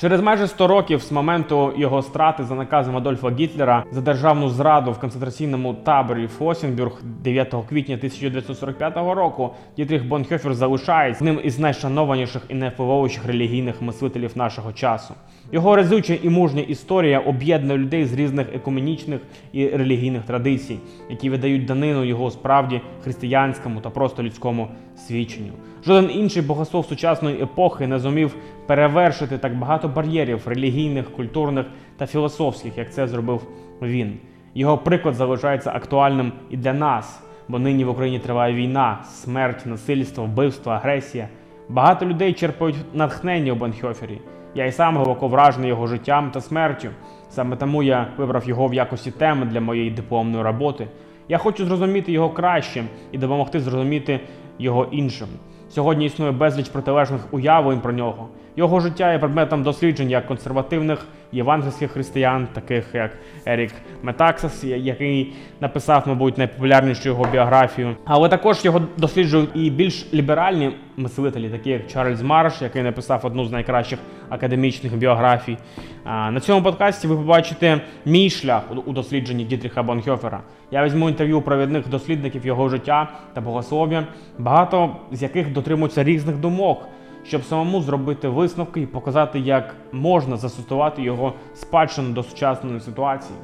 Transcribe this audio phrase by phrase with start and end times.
[0.00, 4.92] Через майже 100 років з моменту його страти за наказом Адольфа Гітлера за державну зраду
[4.92, 12.54] в концентраційному таборі Фосінбюрг 9 квітня 1945 року Дітріх Бонхьофер залишається одним із найшанованіших і
[12.54, 15.14] найвпливовіших релігійних мислителів нашого часу.
[15.52, 19.20] Його резуча і мужня історія об'єднує людей з різних екуменічних
[19.52, 20.78] і релігійних традицій,
[21.10, 25.52] які видають данину його справді християнському та просто людському свідченню.
[25.84, 32.78] Жоден інший богослов сучасної епохи не зумів перевершити так багато бар'єрів релігійних, культурних та філософських,
[32.78, 33.46] як це зробив
[33.82, 34.16] він.
[34.54, 40.24] Його приклад залишається актуальним і для нас, бо нині в Україні триває війна, смерть, насильство,
[40.24, 41.28] вбивство, агресія.
[41.68, 44.18] Багато людей черпають натхнення у Бонхьофері.
[44.58, 46.88] Я й сам глибоко вражений його життям та смертю.
[47.30, 50.88] Саме тому я вибрав його в якості теми для моєї дипломної роботи.
[51.28, 54.20] Я хочу зрозуміти його краще і допомогти зрозуміти
[54.58, 55.28] його іншим.
[55.70, 58.28] Сьогодні існує безліч протилежних уявлень про нього.
[58.58, 63.10] Його життя є предметом досліджень як консервативних євангельських християн, таких як
[63.46, 67.96] Ерік Метаксас, який написав, мабуть, найпопулярнішу його біографію.
[68.04, 73.44] Але також його досліджують і більш ліберальні мислителі, такі як Чарльз Марш, який написав одну
[73.44, 75.56] з найкращих академічних біографій.
[76.04, 80.40] На цьому подкасті ви побачите мій шлях у- дослідженні Дітріха Бонхьофера.
[80.70, 84.06] Я візьму інтерв'ю провідних дослідників його життя та богослов'я,
[84.38, 86.88] багато з яких дотримуються різних думок,
[87.24, 93.38] щоб самому зробити висновки і показати, як можна застосувати його спадщину до сучасної ситуації.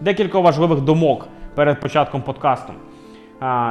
[0.00, 2.72] Декілька важливих думок перед початком подкасту.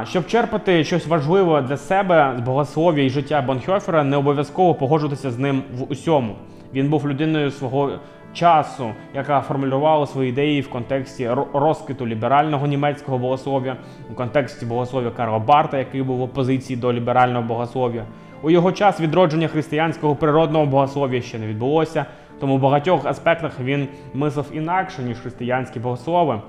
[0.04, 5.38] Щоб черпати щось важливе для себе з богослов'я і життя Бонхьофера, не обов'язково погоджуватися з
[5.38, 6.34] ним в усьому.
[6.74, 7.90] Він був людиною свого
[8.32, 13.76] часу, яка формулювала свої ідеї в контексті ро- розквіту ліберального німецького богослов'я,
[14.10, 18.04] у контексті богослов'я Карла Барта, який був в опозиції до ліберального богослов'я.
[18.42, 22.06] У його час відродження християнського природного богослов'я ще не відбулося,
[22.40, 26.40] тому в багатьох аспектах він мислив інакше, ніж християнські богослови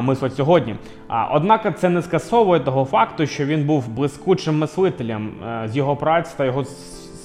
[0.00, 0.74] мислить сьогодні.
[1.32, 5.30] Однак це не скасовує того факту, що він був блискучим мислителем.
[5.64, 6.64] Е, З його праць та його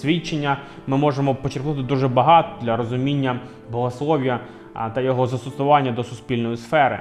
[0.04, 3.40] свідчення ми можемо почерпнути дуже багато для розуміння
[3.72, 4.40] богослов'я
[4.94, 7.00] та його застосування до суспільної сфери.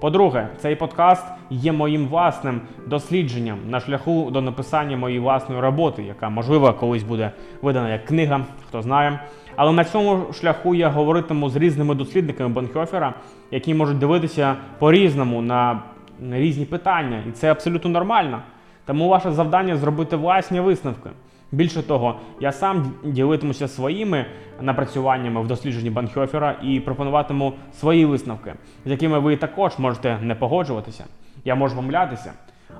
[0.00, 6.28] По-друге, цей подкаст є моїм власним дослідженням на шляху до написання моєї власної роботи, яка
[6.28, 7.30] можливо колись буде
[7.62, 9.20] видана як книга, хто знає.
[9.56, 13.14] Але на цьому шляху я говоритиму з різними дослідниками Бонхьофера,
[13.50, 15.82] які можуть дивитися по-різному на
[16.30, 18.42] різні питання, і це абсолютно нормально.
[18.86, 21.10] Тому ваше завдання зробити власні висновки.
[21.52, 24.26] Більше того, я сам ділитимуся своїми
[24.60, 28.54] напрацюваннями в дослідженні Банхьофера і пропонуватиму свої висновки,
[28.86, 31.04] з якими ви також можете не погоджуватися.
[31.44, 32.32] Я можу помилятися.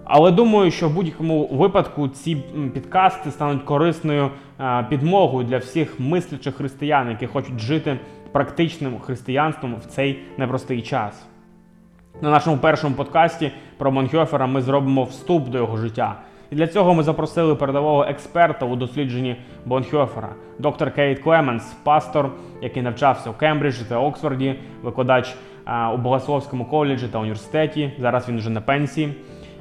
[0.04, 2.36] Але думаю, що в будь-якому випадку ці
[2.74, 7.98] підкасти стануть корисною е, підмогою для всіх мислячих християн, які хочуть жити
[8.32, 11.26] практичним християнством в цей непростий час.
[12.20, 16.16] На нашому першому подкасті про Бонхьофера ми зробимо вступ до його життя.
[16.52, 22.30] І для цього ми запросили передового експерта у дослідженні Бонхьофера, доктор Кейт Клеменс, пастор,
[22.62, 25.34] який навчався у Кембриджі та Оксфорді, викладач
[25.94, 27.92] у Богословському коледжі та університеті.
[27.98, 29.14] Зараз він вже на пенсії.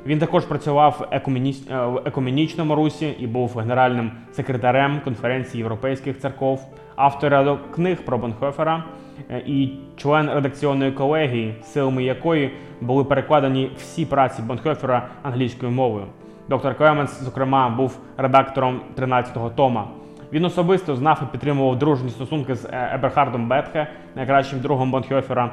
[0.06, 6.66] Він також працював в е, в екуменічному русі і був генеральним секретарем конференції європейських церков,
[6.96, 8.84] автор ряду книг про Бонхофера
[9.30, 12.52] е, і член редакційної колегії, силами якої
[12.82, 16.06] були перекладені всі праці Бонхофера англійською мовою.
[16.52, 19.88] Доктор Клеменс, зокрема, був редактором 13-го тома.
[20.34, 25.52] Він особисто знав і підтримував дружні стосунки з е, Еберхардом Бетхе, найкращим другом Бонхофера.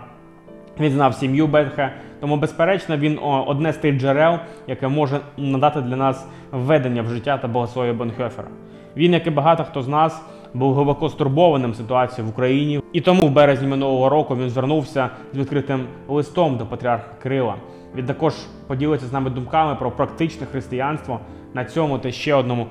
[0.81, 5.97] Він знав сім'ю Бетхе, тому, безперечно, він одне з тих джерел, яке може надати для
[5.97, 8.49] нас введення в життя та богослов'я Бонхофера.
[8.97, 10.23] Він, як і багато хто з нас,
[10.55, 15.39] був глибоко стурбованим ситуацією в Україні, і тому в березні минулого року він звернувся з
[15.39, 17.55] відкритим листом до патріарха Кирила.
[17.95, 18.35] Він також
[18.67, 21.21] поділиться з нами думками про практичне християнство
[21.55, 22.67] на цьому та ще одному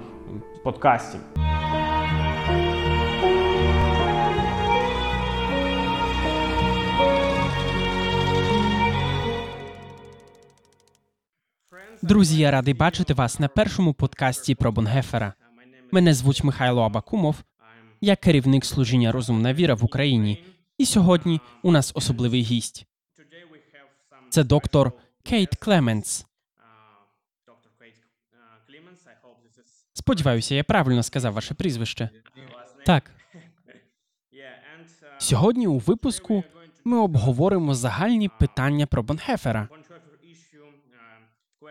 [0.64, 1.18] подкасті.
[12.02, 15.34] Друзі, я радий бачити вас на першому подкасті про Бонгефера.
[15.92, 17.36] Мене звуть Михайло Абакумов.
[18.02, 20.44] Я керівник служіння Розумна віра в Україні.
[20.78, 22.86] І сьогодні у нас особливий гість.
[24.30, 24.92] Це доктор
[25.30, 26.26] Кейт Клеменс.
[29.94, 32.10] Сподіваюся, я правильно сказав ваше прізвище.
[32.86, 33.12] Так,
[35.18, 36.44] сьогодні у випуску
[36.84, 39.70] ми обговоримо загальні питання про Бонхефера,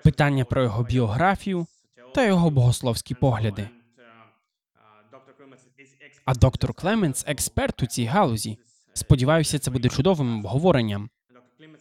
[0.05, 1.67] питання про його біографію
[2.15, 3.69] та його богословські погляди.
[6.25, 8.59] А доктор Клеменс експерт у цій галузі.
[8.93, 11.11] Сподіваюся, це буде чудовим обговоренням.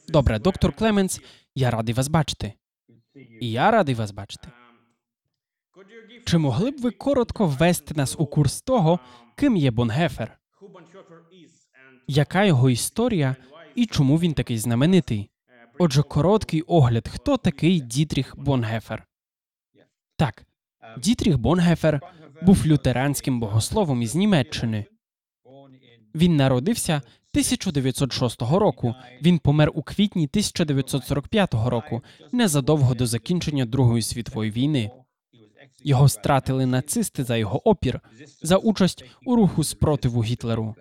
[0.07, 1.21] Добре, доктор Клеменс,
[1.55, 2.53] я радий вас бачити.
[3.41, 4.47] І я радий вас бачити.
[6.25, 8.99] Чи могли б ви коротко ввести нас у курс того,
[9.35, 10.39] ким є Бонгефер?
[12.07, 13.35] Яка його історія
[13.75, 15.29] і чому він такий знаменитий?
[15.79, 19.07] Отже, короткий огляд, хто такий Дітріх Бонгефер?
[20.17, 20.45] Так,
[20.97, 22.01] Дітріх Бонгефер
[22.41, 24.85] був лютеранським богословом із Німеччини.
[26.15, 27.01] Він народився
[27.35, 28.95] 1906 року.
[29.21, 34.91] Він помер у квітні 1945 року, незадовго до закінчення Другої світової війни.
[35.83, 38.01] Його стратили нацисти за його опір,
[38.41, 40.75] за участь у руху спротиву Гітлеру.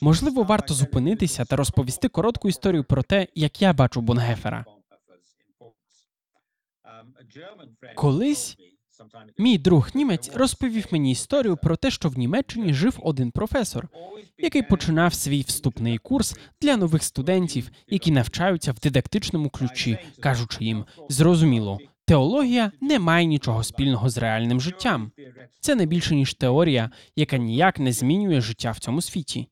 [0.00, 4.64] Можливо, варто зупинитися та розповісти коротку історію про те, як я бачу Бонгефера.
[7.94, 8.56] Колись
[9.38, 13.88] Мій друг німець розповів мені історію про те, що в Німеччині жив один професор,
[14.38, 20.84] який починав свій вступний курс для нових студентів, які навчаються в дидактичному ключі, кажучи їм
[21.08, 25.12] зрозуміло, теологія не має нічого спільного з реальним життям.
[25.60, 29.48] Це не більше ніж теорія, яка ніяк не змінює життя в цьому світі.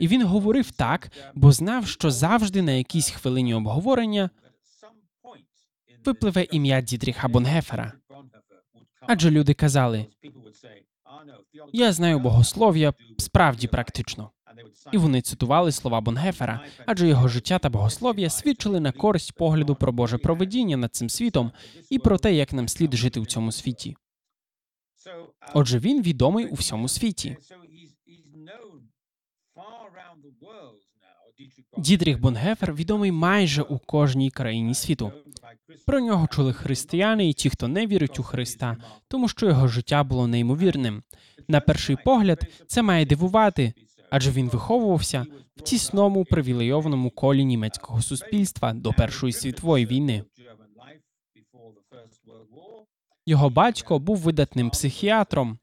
[0.00, 4.30] І він говорив так, бо знав, що завжди на якійсь хвилині обговорення
[6.06, 7.92] випливе ім'я Дідріха Бонгефера.
[9.00, 10.06] Адже люди казали:
[11.72, 14.30] я знаю богослов'я справді практично.
[14.92, 19.92] І вони цитували слова Бонгефера, адже його життя та богослов'я свідчили на користь погляду про
[19.92, 21.52] Боже проведіння над цим світом
[21.90, 23.96] і про те, як нам слід жити у цьому світі.
[25.54, 27.36] Отже, він відомий у всьому світі.
[31.78, 35.12] Дідріх Бонгефер відомий майже у кожній країні світу.
[35.86, 38.76] Про нього чули християни і ті, хто не вірить у Христа,
[39.08, 41.02] тому що його життя було неймовірним.
[41.48, 43.72] На перший погляд, це має дивувати,
[44.10, 45.26] адже він виховувався
[45.56, 50.24] в тісному привілейованому колі німецького суспільства до Першої світової війни.
[53.26, 55.58] Його батько був видатним психіатром,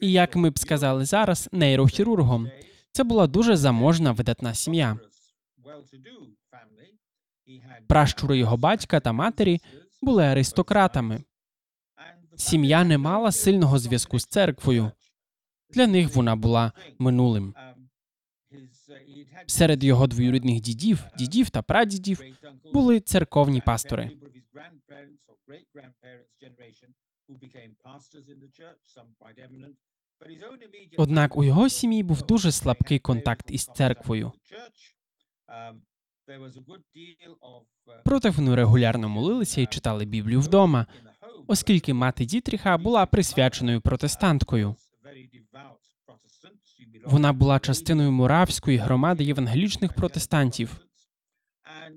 [0.00, 2.50] і як ми б сказали зараз, нейрохірургом.
[2.92, 4.98] Це була дуже заможна видатна сім'я.
[7.86, 9.60] Пращури його батька та матері
[10.02, 11.24] були аристократами.
[12.36, 14.92] Сім'я не мала сильного зв'язку з церквою.
[15.70, 17.54] Для них вона була минулим.
[19.46, 22.20] Серед його двоюрідних дідів, дідів та прадідів
[22.72, 24.10] були церковні пастори.
[30.96, 34.32] Однак у його сім'ї був дуже слабкий контакт із церквою.
[38.04, 40.86] Проте вони регулярно молилися і читали Біблію вдома,
[41.46, 44.76] оскільки мати Дітріха була присвяченою протестанткою.
[47.06, 50.80] Вона була частиною муравської громади євангелічних протестантів.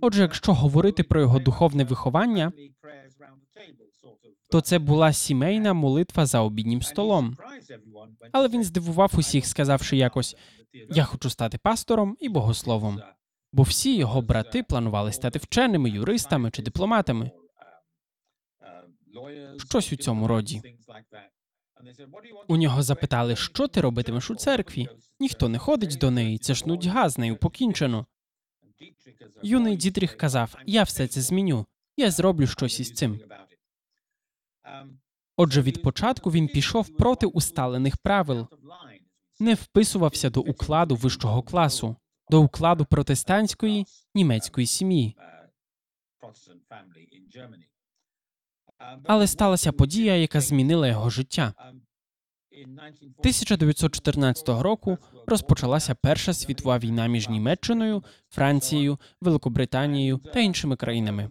[0.01, 2.51] Отже, якщо говорити про його духовне виховання,
[4.49, 7.37] то це була сімейна молитва за обіднім столом.
[8.31, 10.35] Але він здивував усіх, сказавши якось:
[10.89, 13.01] я хочу стати пастором і богословом
[13.51, 17.31] бо всі його брати планували стати вченими, юристами чи дипломатами.
[19.69, 20.61] Щось у цьому роді.
[22.47, 24.89] У нього запитали, що ти робитимеш у церкві?
[25.19, 28.05] Ніхто не ходить до неї, це ж нудьга з нею покінчено.
[29.43, 31.65] Юний Дітріх казав: Я все це зміню,
[31.97, 33.19] я зроблю щось із цим.
[35.37, 38.47] Отже, від початку він пішов проти усталених правил,
[39.39, 41.95] не вписувався до укладу вищого класу
[42.29, 45.15] до укладу протестантської німецької сім'ї.
[49.03, 51.53] Але сталася подія, яка змінила його життя.
[53.19, 61.29] 1914 року розпочалася Перша світова війна між Німеччиною, Францією, Великобританією та іншими країнами.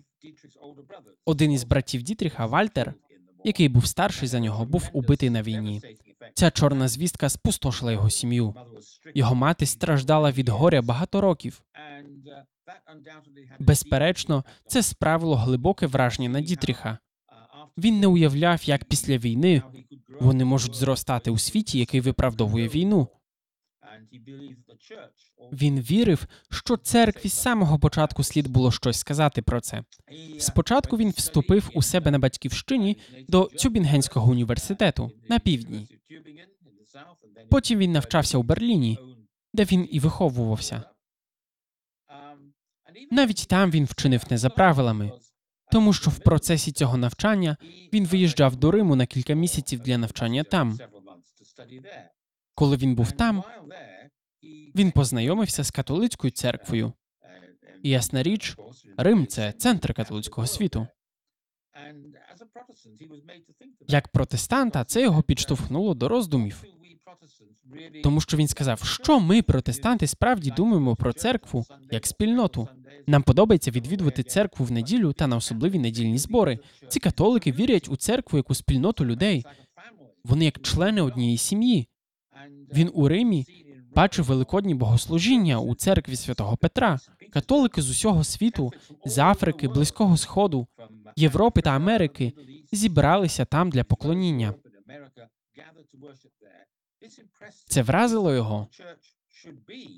[1.24, 2.94] Один із братів Дітріха, Вальтер,
[3.44, 5.82] який був старший за нього, був убитий на війні.
[6.34, 8.54] Ця чорна звістка спустошила його сім'ю.
[9.14, 11.62] Його мати страждала від горя багато років.
[13.58, 16.98] Безперечно, це справило глибоке враження на Дітріха.
[17.78, 19.62] Він не уявляв, як після війни
[20.20, 23.08] вони можуть зростати у світі, який виправдовує війну.
[25.52, 29.84] Він вірив, що церкві з самого початку слід було щось сказати про це.
[30.38, 32.96] Спочатку він вступив у себе на батьківщині
[33.28, 35.88] до Цюбінгенського університету на півдні.
[37.50, 38.98] Потім він навчався у Берліні,
[39.54, 40.82] де він і виховувався.
[43.10, 45.12] Навіть там він вчинив не за правилами.
[45.72, 47.56] тому що в процесі цього навчання
[47.92, 50.78] він виїжджав до Риму на кілька місяців для навчання там.
[52.56, 53.44] Коли він був там,
[54.76, 56.92] він познайомився з католицькою церквою.
[57.82, 58.56] І ясна річ,
[58.96, 60.86] Рим це центр католицького світу.
[63.88, 66.64] Як протестанта, це його підштовхнуло до роздумів,
[68.02, 72.68] тому що він сказав, що ми, протестанти, справді думаємо про церкву як спільноту.
[73.06, 76.58] Нам подобається відвідувати церкву в неділю та на особливі недільні збори.
[76.88, 79.44] Ці католики вірять у церкву як у спільноту людей.
[80.24, 81.88] Вони як члени однієї сім'ї.
[82.72, 83.46] Він у Римі
[83.94, 86.98] бачив великодні богослужіння у церкві святого Петра.
[87.32, 88.72] Католики з усього світу,
[89.04, 90.66] з Африки, Близького Сходу,
[91.16, 92.32] Європи та Америки
[92.72, 94.54] зібралися там для поклоніння.
[97.66, 98.68] Це вразило його.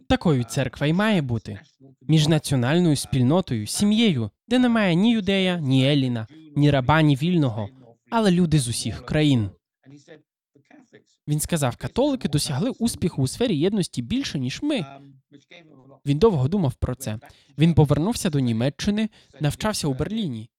[0.09, 1.61] Такою церква й має бути
[2.01, 6.27] міжнаціональною спільнотою, сім'єю, де немає ні юдея, ні еліна,
[6.57, 7.69] ні раба, ні вільного,
[8.11, 9.51] але люди з усіх країн.
[11.29, 14.87] Він сказав, католики досягли успіху у сфері єдності більше ніж ми.
[16.07, 17.19] Він довго думав про це.
[17.59, 19.09] Він повернувся до Німеччини,
[19.41, 20.51] навчався у Берліні.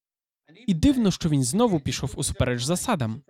[0.66, 3.22] І дивно, що він знову пішов усупереч засадам,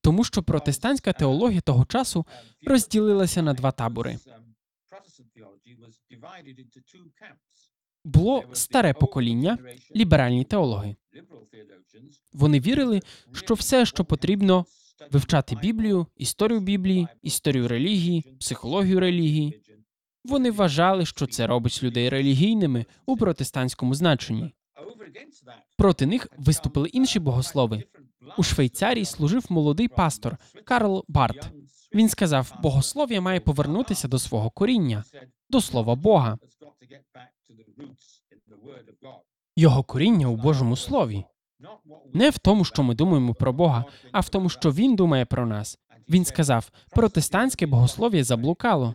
[0.00, 2.26] тому що протестантська теологія того часу
[2.66, 4.18] розділилася на два табори.
[8.04, 9.58] Було старе покоління,
[9.96, 10.96] ліберальні теологи.
[12.32, 13.00] Вони вірили,
[13.32, 14.66] що все, що потрібно,
[15.10, 19.62] вивчати Біблію, історію Біблії, історію релігії, психологію релігії.
[20.24, 24.54] Вони вважали, що це робить людей релігійними у протестантському значенні.
[25.76, 27.84] Проти них виступили інші богослови.
[28.38, 31.50] У Швейцарії служив молодий пастор Карл Барт.
[31.94, 35.04] Він сказав: богослов'я має повернутися до свого коріння,
[35.50, 36.38] до слова Бога.
[39.56, 41.24] Його коріння у Божому слові.
[42.12, 45.46] Не в тому, що ми думаємо про Бога, а в тому, що він думає про
[45.46, 45.78] нас.
[46.08, 48.94] Він сказав: протестантське богослов'я заблукало,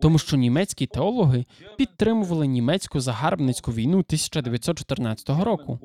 [0.00, 1.44] тому що німецькі теологи
[1.78, 5.78] підтримували німецьку загарбницьку війну 1914 року.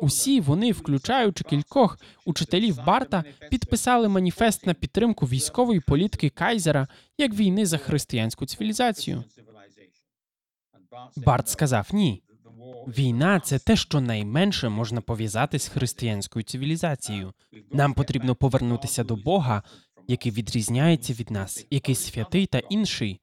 [0.00, 6.88] Усі вони, включаючи кількох учителів Барта, підписали маніфест на підтримку військової політики Кайзера
[7.18, 9.24] як війни за християнську цивілізацію.
[11.16, 12.22] Барт сказав ні.
[12.86, 17.32] Війна це те, що найменше можна пов'язати з християнською цивілізацією.
[17.72, 19.62] Нам потрібно повернутися до Бога,
[20.08, 23.20] який відрізняється від нас, який святий та інший,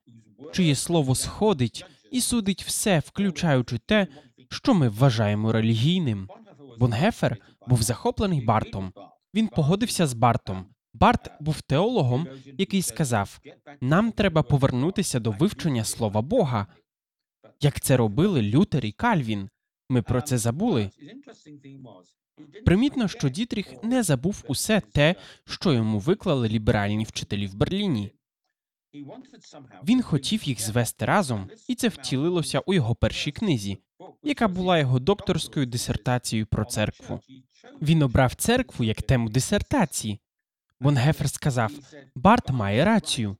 [0.53, 4.07] чиє слово сходить і судить все, включаючи те,
[4.49, 6.29] що ми вважаємо релігійним.
[6.77, 7.37] Бонгефер
[7.67, 8.93] був захоплений Бартом.
[9.33, 10.65] Він погодився з Бартом.
[10.93, 12.27] Барт був теологом,
[12.57, 13.39] який сказав:
[13.81, 16.67] нам треба повернутися до вивчення слова Бога,
[17.61, 19.49] як це робили Лютер і Кальвін.
[19.89, 20.89] Ми про це забули.
[22.65, 28.11] Примітно, що Дітріх не забув усе те, що йому виклали ліберальні вчителі в Берліні.
[29.83, 33.77] Він хотів їх звести разом, і це втілилося у його першій книзі,
[34.23, 37.19] яка була його докторською дисертацією про церкву.
[37.81, 40.19] Він обрав церкву як тему дисертації.
[40.79, 41.71] Бонгефер сказав:
[42.15, 43.37] Барт має рацію.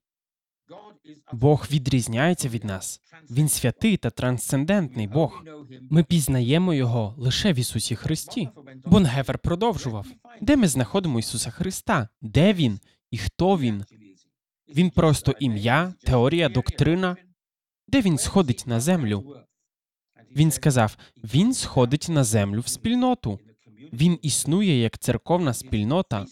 [1.34, 3.02] Бог відрізняється від нас.
[3.30, 5.44] Він святий та трансцендентний Бог.
[5.90, 8.50] Ми пізнаємо його лише в Ісусі Христі.
[8.86, 10.08] Бонгефер продовжував:
[10.42, 12.10] де ми знаходимо Ісуса Христа?
[12.22, 12.80] Де він
[13.12, 13.86] і хто він?
[14.76, 17.18] Він просто ім'я, теорія, доктрина.
[17.88, 19.36] Де він сходить на землю?
[20.36, 23.40] Він сказав: Він сходить на землю в спільноту.
[23.94, 26.26] Він існує як церковна спільнота.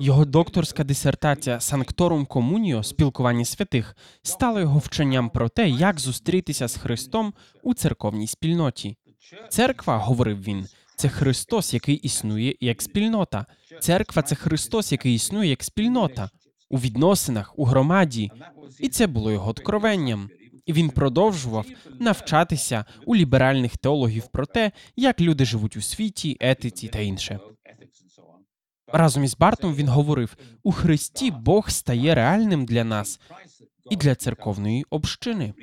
[0.00, 6.76] Його докторська дисертація Санкторум Комуніо спілкування святих стала його вченням про те, як зустрітися з
[6.76, 8.96] Христом у церковній спільноті.
[9.48, 10.66] Церква, говорив він,
[10.96, 13.46] це Христос, який існує як спільнота.
[13.80, 16.30] Церква це Христос, який існує як спільнота
[16.70, 18.30] у відносинах, у громаді,
[18.80, 20.30] і це було його откровенням.
[20.66, 21.66] І він продовжував
[22.00, 27.40] навчатися у ліберальних теологів про те, як люди живуть у світі, етиці та інше.
[28.92, 33.20] Разом із Бартом він говорив: у Христі Бог стає реальним для нас
[33.90, 35.54] і для церковної общини.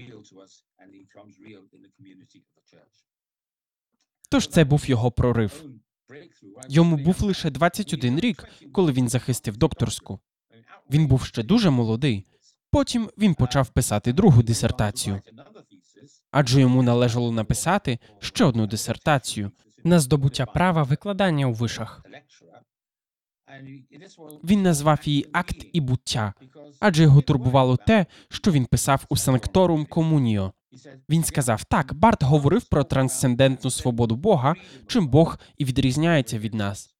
[4.30, 5.66] Тож це був його прорив.
[6.70, 10.20] Йому був лише 21 рік, коли він захистив докторську.
[10.92, 12.26] Він був ще дуже молодий.
[12.72, 15.22] Потім він почав писати другу дисертацію,
[16.32, 19.52] адже йому належало написати ще одну дисертацію
[19.84, 22.06] на здобуття права викладання у вишах.
[24.44, 26.34] Він назвав її акт і буття,
[26.80, 30.54] адже його турбувало те, що він писав у Санкторум Комуніо.
[31.10, 34.56] Він сказав: так, Барт говорив про трансцендентну свободу Бога,
[34.88, 36.96] чим Бог і відрізняється від нас.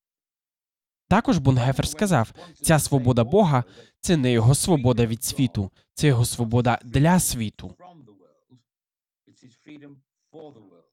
[1.08, 3.64] Також Бонгефер сказав: ця свобода Бога
[4.00, 7.74] це не його свобода від світу, це його свобода для світу.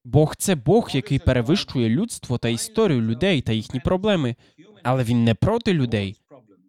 [0.04, 4.36] Бог це Бог, який перевищує людство та історію людей та їхні проблеми,
[4.88, 6.16] але він не проти людей.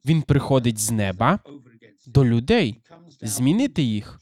[0.04, 1.38] Він приходить з неба
[2.06, 2.80] до людей,
[3.22, 4.20] змінити їх.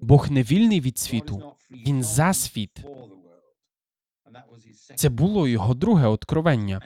[0.00, 2.84] Бог не вільний від світу, він за світ.
[4.94, 6.82] Це було його друге откровення.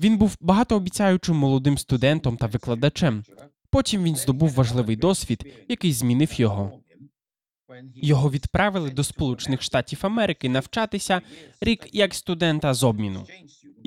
[0.00, 3.24] Він був багатообіцяючим молодим студентом та викладачем.
[3.70, 6.80] Потім він здобув важливий досвід, який змінив його.
[7.94, 11.22] Його відправили до Сполучених Штатів Америки навчатися
[11.60, 13.26] рік як студента з обміну.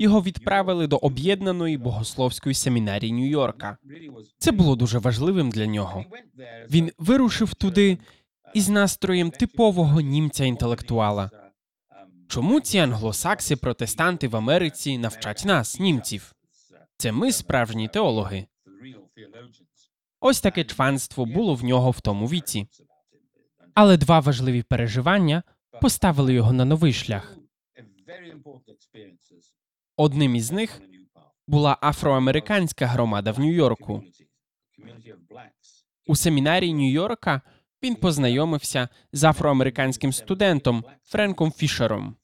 [0.00, 3.76] Його відправили до об'єднаної богословської семінарії Нью-Йорка.
[4.38, 6.04] Це було дуже важливим для нього.
[6.70, 7.98] Він вирушив туди
[8.54, 11.30] із настроєм типового німця інтелектуала.
[12.28, 16.34] Чому ці англосакси, протестанти в Америці навчать нас, німців?
[16.96, 18.46] Це ми справжні теологи.
[20.20, 22.66] Ось таке чванство було в нього в тому віці.
[23.74, 25.42] Але два важливі переживання
[25.80, 27.36] поставили його на новий шлях.
[30.00, 30.82] Одним із них
[31.48, 34.02] була афроамериканська громада в Нью-Йорку.
[36.06, 37.40] У семінарії Нью-Йорка
[37.82, 42.16] він познайомився з афроамериканським студентом Френком Фішером.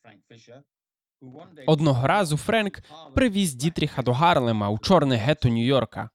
[1.67, 2.83] Одного разу Френк
[3.15, 6.09] привіз Дітріха до Гарлема у чорне гетто Нью-Йорка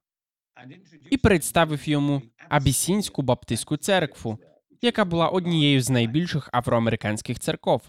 [1.12, 4.40] і представив йому Абісінську баптистську церкву,
[4.82, 7.82] яка була однією з найбільших афроамериканських церков.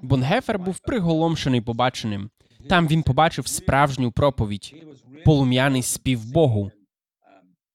[0.00, 2.30] Бонгефер був приголомшений побаченим.
[2.68, 4.74] Там він побачив справжню проповідь,
[5.24, 6.70] полум'яний спів Богу,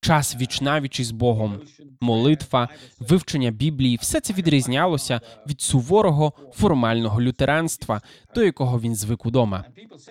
[0.02, 1.62] час вічнавіч із Богом,
[2.02, 2.70] молитва,
[3.00, 8.02] вивчення Біблії все це відрізнялося від суворого формального лютеранства,
[8.36, 9.66] до якого він звик удома.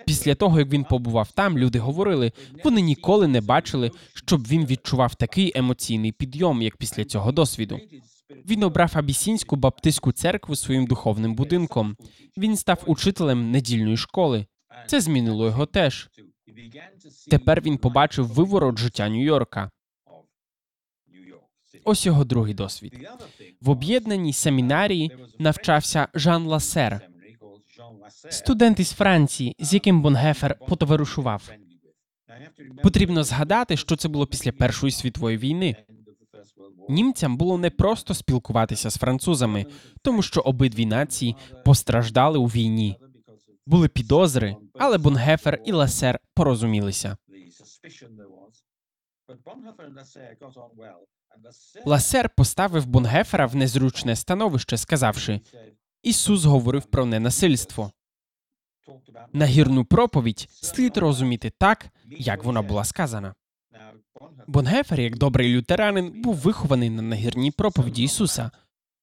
[0.05, 2.31] Після того, як він побував там, люди говорили,
[2.63, 7.79] вони ніколи не бачили, щоб він відчував такий емоційний підйом, як після цього досвіду.
[8.45, 11.95] Він обрав абісінську баптистську церкву своїм духовним будинком.
[12.37, 14.45] Він став учителем недільної школи.
[14.89, 16.09] Це змінило його теж.
[17.29, 19.69] Тепер він побачив виворот життя Нью-Йорка.
[21.83, 23.09] Ось його другий досвід.
[23.61, 27.01] В об'єднаній семінарії навчався Жан Ласер,
[28.29, 31.51] студент із Франції, з яким Бонгефер потоваришував.
[32.83, 35.75] Потрібно згадати, що це було після Першої світової війни.
[36.89, 39.65] Німцям було не просто спілкуватися з французами,
[40.01, 42.97] тому що обидві нації постраждали у війні.
[43.65, 47.17] Були підозри, але Бонгефер і Ласер порозумілися.
[51.85, 55.41] Ласер поставив Бонгефера в незручне становище, сказавши:
[56.03, 57.91] Ісус говорив про ненасильство.
[59.33, 63.35] Нагірну проповідь слід розуміти так, як вона була сказана.
[64.47, 68.51] Бонгефер, як добрий лютеранин, був вихований на нагірній проповіді Ісуса.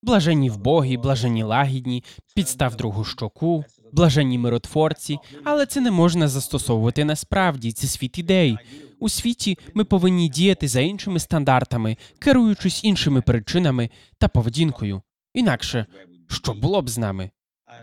[0.03, 3.65] Блаженні в Богі, блаженні лагідні, підстав другу щоку,
[3.97, 7.73] блаженні миротворці, але це не можна застосовувати насправді.
[7.73, 8.59] Це світ ідей.
[8.99, 15.03] У світі ми повинні діяти за іншими стандартами, керуючись іншими причинами та поведінкою.
[15.35, 15.87] Інакше
[16.29, 17.31] що було б з нами?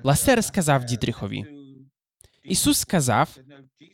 [0.03, 1.45] Ласер сказав Дітріхові.
[2.43, 3.37] Ісус сказав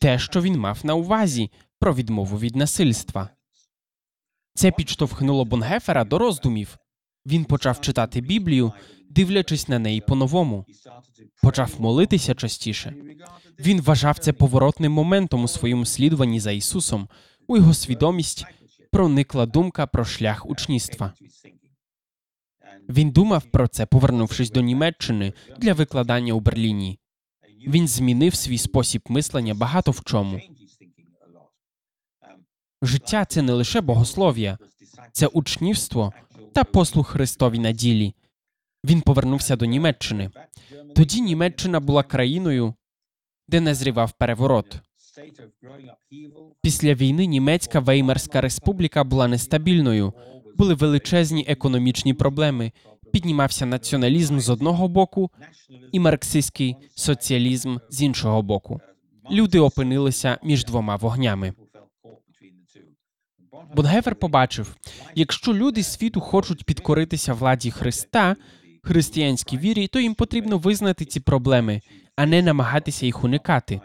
[0.01, 3.29] те, що він мав на увазі про відмову від насильства.
[4.53, 6.77] Це підштовхнуло Бонгефера до роздумів.
[7.25, 8.73] Він почав читати Біблію,
[9.10, 10.65] дивлячись на неї по-новому.
[11.41, 12.93] Почав молитися частіше.
[13.60, 17.08] Він вважав це поворотним моментом у своєму слідуванні за Ісусом.
[17.48, 18.45] У його свідомість
[18.91, 21.13] проникла думка про шлях учнівства.
[22.89, 27.00] Він думав про це, повернувшись до Німеччини для викладання у Берліні.
[27.67, 30.41] Він змінив свій спосіб мислення багато в чому.
[32.82, 34.58] Життя це не лише богослов'я,
[35.12, 36.13] це учнівство
[36.54, 38.13] та послуг Христові на ділі.
[38.85, 40.31] Він повернувся до Німеччини.
[40.95, 42.73] Тоді Німеччина була країною,
[43.47, 44.81] де назрівав переворот.
[46.61, 50.13] Після війни німецька Веймарська республіка була нестабільною,
[50.57, 52.71] були величезні економічні проблеми.
[53.11, 55.31] Піднімався націоналізм з одного боку
[55.91, 58.81] і марксистський соціалізм з іншого боку.
[59.31, 61.53] Люди опинилися між двома вогнями.
[63.75, 64.75] Бонгефер побачив,
[65.15, 68.35] якщо люди світу хочуть підкоритися владі Христа,
[68.89, 71.82] християнській вірі, то їм потрібно визнати ці проблеми,
[72.15, 73.82] а не намагатися їх уникати.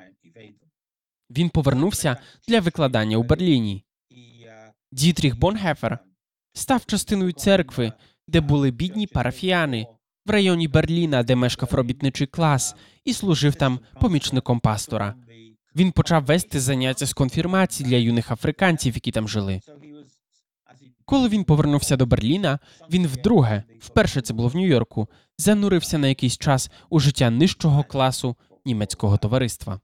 [1.31, 2.17] Він повернувся
[2.49, 3.85] для викладання у Берліні.
[4.93, 5.99] Дітріх Бонгефер
[6.53, 7.93] став частиною церкви,
[8.29, 9.87] де були бідні парафіяни,
[10.27, 15.15] в районі Берліна, де мешкав робітничий клас, і служив там помічником пастора.
[15.77, 19.61] Він почав вести заняття з конфірмації для юних африканців, які там жили.
[21.05, 22.59] Коли він повернувся до Берліна,
[22.91, 28.37] він вдруге, вперше це було в Нью-Йорку, занурився на якийсь час у життя нижчого класу
[28.65, 29.81] німецького товариства.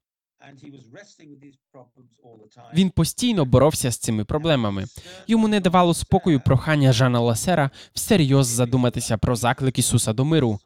[2.74, 4.84] Він постійно боровся з цими проблемами.
[5.26, 10.60] Йому не давало спокою прохання Жана Ласера всерйоз задуматися про заклик Ісуса до миру.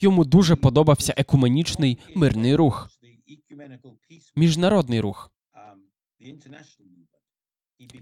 [0.00, 2.90] Йому дуже подобався екуменічний мирний рух,
[4.36, 5.30] міжнародний рух.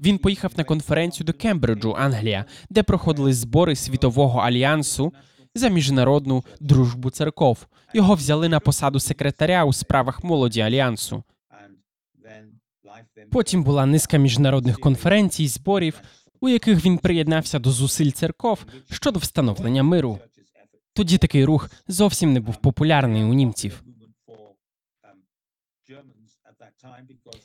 [0.03, 5.12] Він поїхав на конференцію до Кембриджу, Англія, де проходили збори світового альянсу
[5.55, 7.67] за міжнародну дружбу церков.
[7.95, 11.23] Його взяли на посаду секретаря у справах молоді альянсу.
[13.31, 16.01] Потім була низка міжнародних конференцій, зборів,
[16.41, 20.19] у яких він приєднався до зусиль церков щодо встановлення миру.
[20.93, 23.83] Тоді такий рух зовсім не був популярний у німців.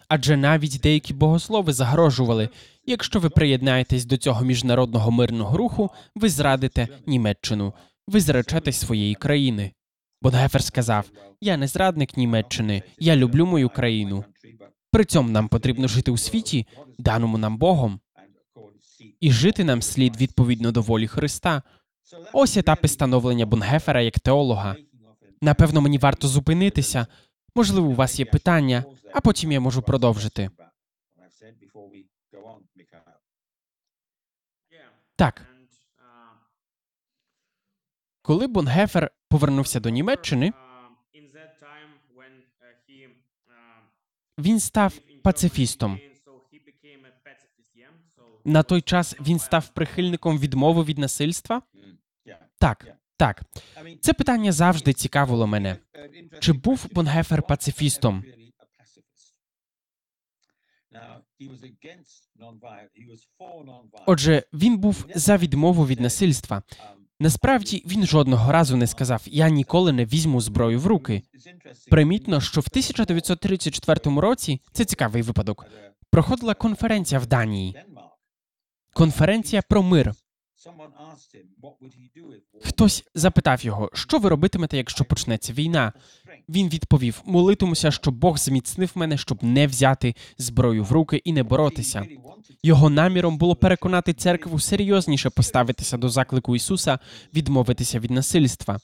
[0.08, 2.50] Адже навіть деякі богослови загрожували,
[2.86, 7.74] якщо ви приєднаєтесь до цього міжнародного мирного руху, ви зрадите Німеччину,
[8.08, 9.72] ви зречетесь своєї країни.
[10.22, 11.10] Бонгефер сказав:
[11.42, 14.26] Я не зрадник Німеччини, я люблю мою країну.
[14.92, 16.68] При цьому нам потрібно жити у світі,
[17.00, 18.00] даному нам Богом,
[19.20, 21.62] і жити нам слід відповідно до волі Христа.
[22.34, 24.76] Ось етапи становлення Бонгефера як теолога.
[25.42, 27.08] Напевно, мені варто зупинитися.
[27.56, 30.50] Можливо, у вас є питання, а потім я можу продовжити.
[35.16, 35.46] Так.
[38.22, 40.54] Коли Бонгефер повернувся до Німеччини,
[44.38, 46.00] він став пацифістом.
[48.46, 51.62] На той час він став прихильником відмови від насильства.
[52.60, 52.88] Так,
[53.18, 53.44] так.
[54.02, 55.78] Це питання завжди цікавило мене.
[56.40, 58.24] Чи був Бонгефер пацифістом?
[64.06, 66.64] Отже, він був за відмову від насильства.
[67.20, 71.22] Насправді він жодного разу не сказав: Я ніколи не візьму зброю в руки.
[71.90, 75.66] Примітно, що в 1934 році це цікавий випадок.
[76.12, 77.84] Проходила конференція в Данії.
[78.94, 80.14] Конференція про мир.
[82.64, 85.94] Хтось запитав його, що ви робитимете, якщо почнеться війна.
[86.50, 91.44] Він відповів: молитимуся, щоб Бог зміцнив мене, щоб не взяти зброю в руки і не
[91.44, 92.06] боротися.
[92.64, 97.00] Його наміром було переконати церкву серйозніше поставитися до заклику Ісуса,
[97.34, 98.80] відмовитися від насильства.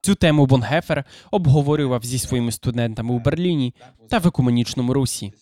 [0.00, 3.74] Цю тему Бонгефер обговорював зі своїми студентами у Берліні
[4.10, 5.32] та в екуменічному русі.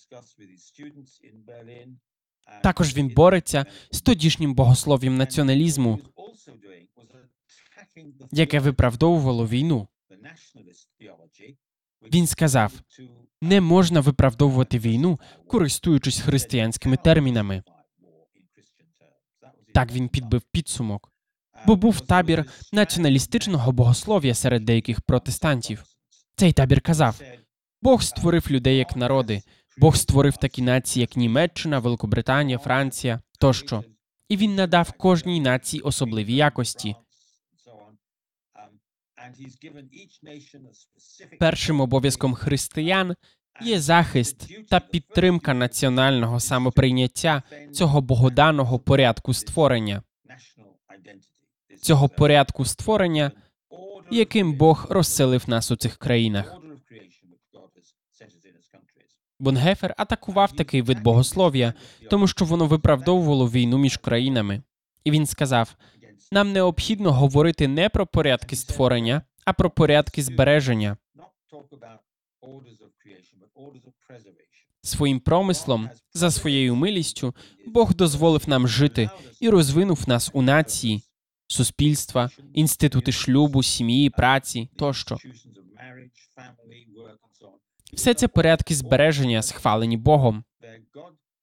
[2.63, 5.99] Також він бореться з тодішнім богослов'ям націоналізму,
[8.33, 9.89] яке виправдовувало війну.
[12.13, 12.73] Він сказав:
[13.41, 17.63] не можна виправдовувати війну, користуючись християнськими термінами.
[19.75, 21.13] Так він підбив підсумок,
[21.67, 25.85] бо був табір націоналістичного богослов'я серед деяких протестантів.
[26.37, 27.21] Цей табір казав:
[27.83, 29.43] Бог створив людей як народи,
[29.81, 33.85] Бог створив такі нації, як Німеччина, Великобританія, Франція тощо,
[34.29, 36.97] і він надав кожній нації особливі якості.
[41.39, 43.15] Першим обов'язком християн
[43.63, 50.03] є захист та підтримка національного самоприйняття цього богоданого порядку створення,
[51.83, 53.33] цього порядку створення,
[54.11, 56.61] яким Бог розселив нас у цих країнах.
[59.41, 61.75] Бонгефер атакував такий вид богослов'я,
[62.11, 64.63] тому що воно виправдовувало війну між країнами,
[65.05, 65.77] і він сказав:
[66.33, 70.97] нам необхідно говорити не про порядки створення, а про порядки збереження.
[74.83, 77.35] Своїм промислом, за своєю милістю,
[77.67, 81.03] Бог дозволив нам жити і розвинув нас у нації,
[81.47, 85.19] суспільства, інститути шлюбу, сім'ї, праці тощо.
[87.93, 90.45] Все це порядки збереження, схвалені Богом.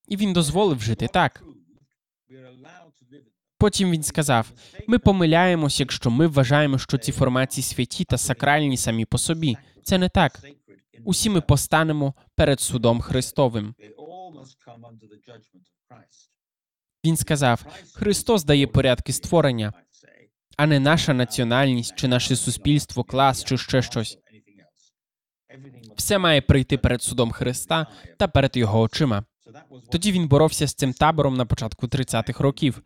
[0.07, 1.43] І він дозволив жити так.
[3.57, 4.51] Потім він сказав:
[4.87, 9.57] ми помиляємось, якщо ми вважаємо, що ці формації святі та сакральні самі по собі.
[9.83, 10.39] Це не так.
[11.05, 13.75] Усі ми постанемо перед судом Христовим.
[17.05, 19.73] Він сказав: Христос дає порядки створення,
[20.57, 24.17] а не наша національність чи наше суспільство, клас чи ще щось.
[25.97, 29.23] Все має прийти перед судом Христа та перед його очима.
[29.91, 32.81] Тоді він боровся з цим табором на початку 30-х років.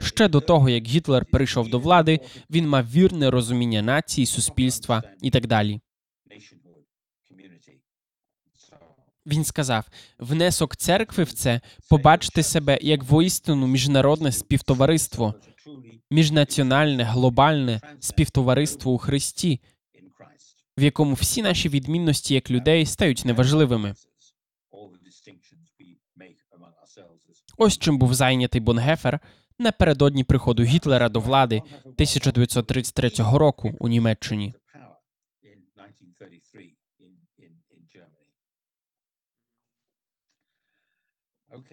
[0.00, 2.20] Ще до того, як Гітлер прийшов до влади,
[2.50, 5.80] він мав вірне розуміння нації, суспільства і так далі.
[9.26, 9.84] Він сказав:
[10.18, 15.34] внесок церкви в це побачити себе як воістину міжнародне співтовариство,
[16.10, 19.60] міжнаціональне, глобальне співтовариство у Христі,
[20.78, 23.94] в якому всі наші відмінності як людей стають неважливими.
[27.56, 29.20] Ось чим був зайнятий Бонгефер
[29.58, 34.54] напередодні приходу Гітлера до влади 1933 року у Німеччині.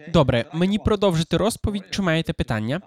[0.08, 1.84] Добре, мені продовжити розповідь.
[1.90, 2.80] Чи маєте питання?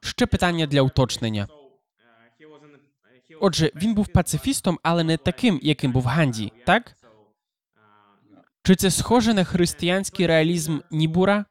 [0.00, 1.48] Ще питання для уточнення.
[3.40, 6.96] Отже, він був пацифістом, але не таким, яким був Ганді, так?
[8.62, 11.44] Чи це схоже на християнський реалізм Нібура?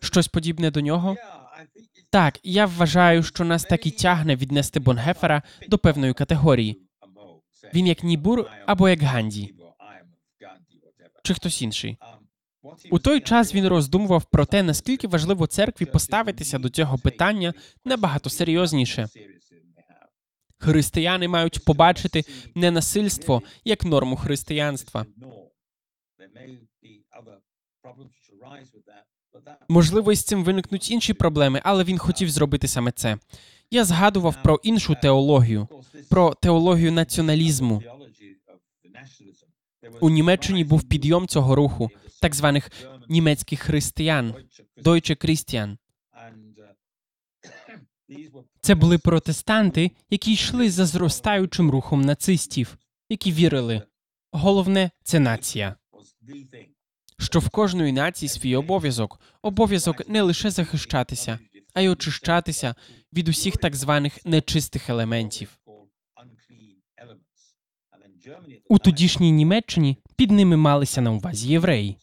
[0.00, 1.16] Щось подібне до нього?
[2.10, 6.82] Так, я вважаю, що нас так і тягне віднести Бонгефера до певної категорії.
[7.74, 9.54] Він як Нібур або як Ганді,
[11.22, 11.98] чи хтось інший.
[12.90, 18.30] У той час він роздумував про те, наскільки важливо церкві поставитися до цього питання набагато
[18.30, 19.08] серйозніше.
[20.58, 22.24] Християни мають побачити
[22.54, 25.06] ненасильство як норму християнства.
[29.68, 33.18] Можливо, із цим виникнуть інші проблеми, але він хотів зробити саме це.
[33.70, 35.68] Я згадував про іншу теологію,
[36.10, 37.82] про теологію націоналізму.
[40.00, 41.90] У Німеччині був підйом цього руху,
[42.22, 42.70] так званих
[43.08, 44.34] німецьких християн,
[44.84, 45.76] Deutsche Christian.
[48.60, 53.82] Це були протестанти, які йшли за зростаючим рухом нацистів, які вірили.
[54.32, 55.76] Головне це нація.
[57.18, 61.38] Що в кожної нації свій обов'язок, обов'язок не лише захищатися,
[61.74, 62.74] а й очищатися
[63.12, 65.58] від усіх так званих нечистих елементів.
[68.68, 71.96] У тодішній Німеччині під ними малися на увазі євреї.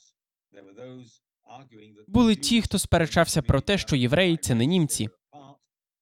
[2.07, 5.09] Були ті, хто сперечався про те, що євреї це не німці.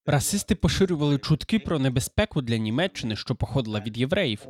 [0.06, 4.48] Расисти поширювали чутки про небезпеку для Німеччини, що походила від євреїв.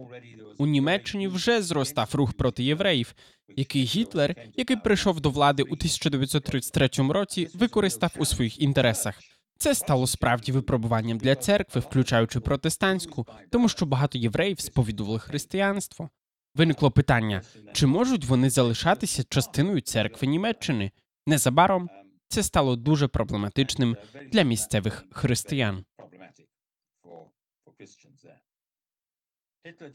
[0.58, 3.16] У Німеччині вже зростав рух проти євреїв,
[3.48, 9.20] який Гітлер, який прийшов до влади у 1933 році, використав у своїх інтересах.
[9.62, 16.10] Це стало справді випробуванням для церкви, включаючи протестантську, тому що багато євреїв сповідували християнство.
[16.56, 17.42] Виникло питання:
[17.74, 20.92] чи можуть вони залишатися частиною церкви Німеччини?
[21.28, 21.90] Незабаром
[22.28, 23.98] це стало дуже проблематичним
[24.32, 25.86] для місцевих християн.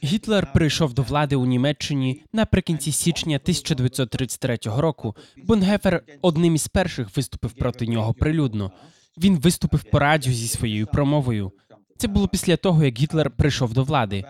[0.04, 5.16] Гітлер прийшов до влади у Німеччині наприкінці січня 1933 року.
[5.36, 8.72] Бонгефер одним із перших виступив проти нього прилюдно.
[9.18, 11.52] Він виступив по радіо зі своєю промовою.
[11.96, 14.24] Це було після того, як Гітлер прийшов до влади.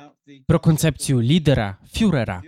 [0.47, 2.43] Про концепцію лідера фюрера.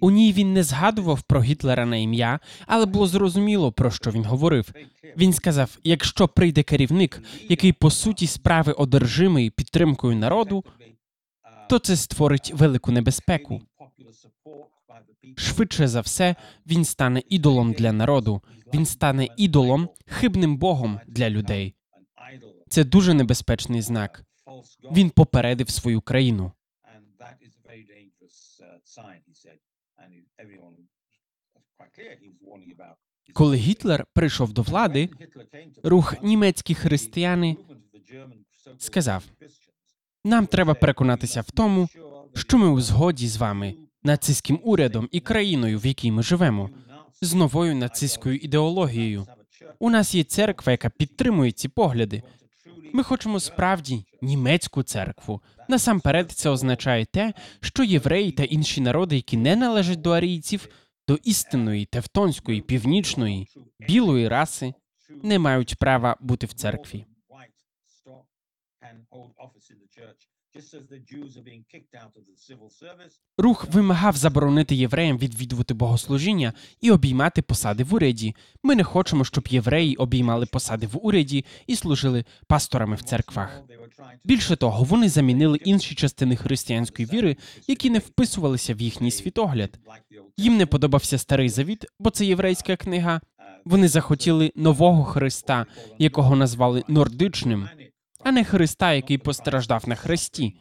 [0.00, 4.24] У ній він не згадував про Гітлера на ім'я, але було зрозуміло, про що він
[4.24, 4.72] говорив.
[5.16, 10.64] Він сказав: якщо прийде керівник, який по суті справи одержимий підтримкою народу,
[11.68, 13.62] то це створить велику небезпеку.
[15.36, 18.42] Швидше за все, він стане ідолом для народу.
[18.74, 21.74] Він стане ідолом, хибним богом для людей.
[22.68, 24.24] Це дуже небезпечний знак.
[24.92, 26.52] Він попередив свою країну.
[33.32, 35.08] Коли Гітлер прийшов до влади,
[35.82, 37.56] рух німецькі християни
[38.78, 39.24] сказав:
[40.24, 41.88] нам треба переконатися в тому,
[42.34, 46.70] що ми у згоді з вами, нацистським урядом і країною, в якій ми живемо,
[47.20, 49.26] з новою нацистською ідеологією.
[49.78, 52.22] У нас є церква, яка підтримує ці погляди.
[52.92, 55.40] Ми хочемо справді німецьку церкву.
[55.68, 60.68] Насамперед, це означає те, що євреї та інші народи, які не належать до арійців,
[61.08, 63.48] до істинної, тевтонської, північної,
[63.80, 64.74] білої раси,
[65.22, 67.06] не мають права бути в церкві.
[73.38, 78.34] Рух вимагав заборонити євреям відвідувати богослужіння і обіймати посади в уряді.
[78.62, 83.62] Ми не хочемо, щоб євреї обіймали посади в уряді і служили пасторами в церквах.
[84.24, 87.36] Більше того, вони замінили інші частини християнської віри,
[87.66, 89.78] які не вписувалися в їхній світогляд.
[90.36, 93.20] Їм не подобався старий завіт, бо це єврейська книга.
[93.64, 95.66] Вони захотіли нового Христа,
[95.98, 97.68] якого назвали нордичним,
[98.24, 100.56] а не Христа, який постраждав на хресті.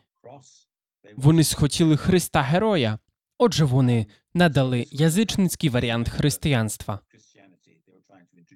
[1.16, 3.00] Вони схотіли Христа Героя.
[3.38, 7.00] Отже, вони надали язичницький варіант християнства.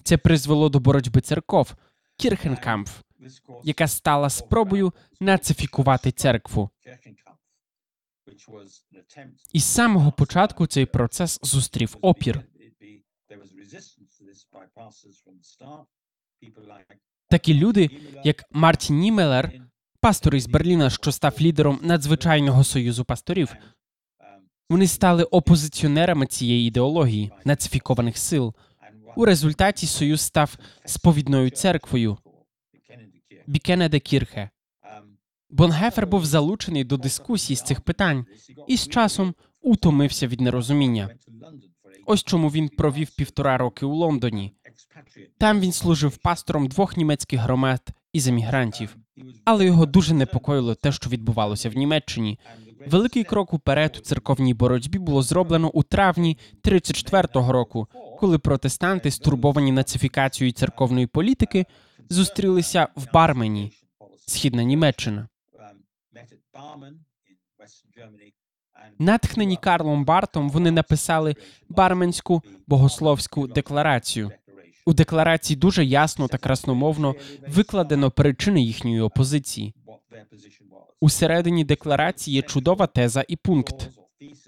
[0.03, 1.75] Це призвело до боротьби церков
[2.17, 3.01] Кірхенкамф,
[3.63, 6.69] яка стала спробою нацифікувати церкву.
[9.53, 12.41] І з самого початку цей процес зустрів опір.
[17.29, 17.89] Такі люди,
[18.23, 19.51] як Мартін Німеллер,
[20.01, 23.55] пастор із Берліна, що став лідером надзвичайного союзу пасторів,
[24.69, 28.53] вони стали опозиціонерами цієї ідеології нацифікованих сил.
[29.15, 32.17] У результаті союз став сповідною церквою
[33.47, 34.49] Bekennende Kirche.
[35.49, 38.25] Бонгеффер був залучений до дискусій з цих питань
[38.67, 41.09] і з часом утомився від нерозуміння.
[42.05, 44.53] Ось чому він провів півтора роки у Лондоні.
[45.37, 47.81] Там він служив пастором двох німецьких громад
[48.13, 48.97] із емігрантів,
[49.45, 52.39] але його дуже непокоїло те, що відбувалося в Німеччині.
[52.87, 57.87] Великий крок уперед у церковній боротьбі було зроблено у травні 34-го року,
[58.19, 61.65] коли протестанти, стурбовані нацифікацією церковної політики,
[62.09, 63.71] зустрілися в Бармені,
[64.25, 65.27] східна Німеччина.
[68.99, 71.35] Натхнені Карлом Бартом вони написали
[71.69, 74.31] Барменську богословську декларацію.
[74.87, 77.15] У декларації дуже ясно та красномовно
[77.47, 79.73] викладено причини їхньої опозиції.
[81.01, 83.89] Усередині декларації є чудова теза і пункт.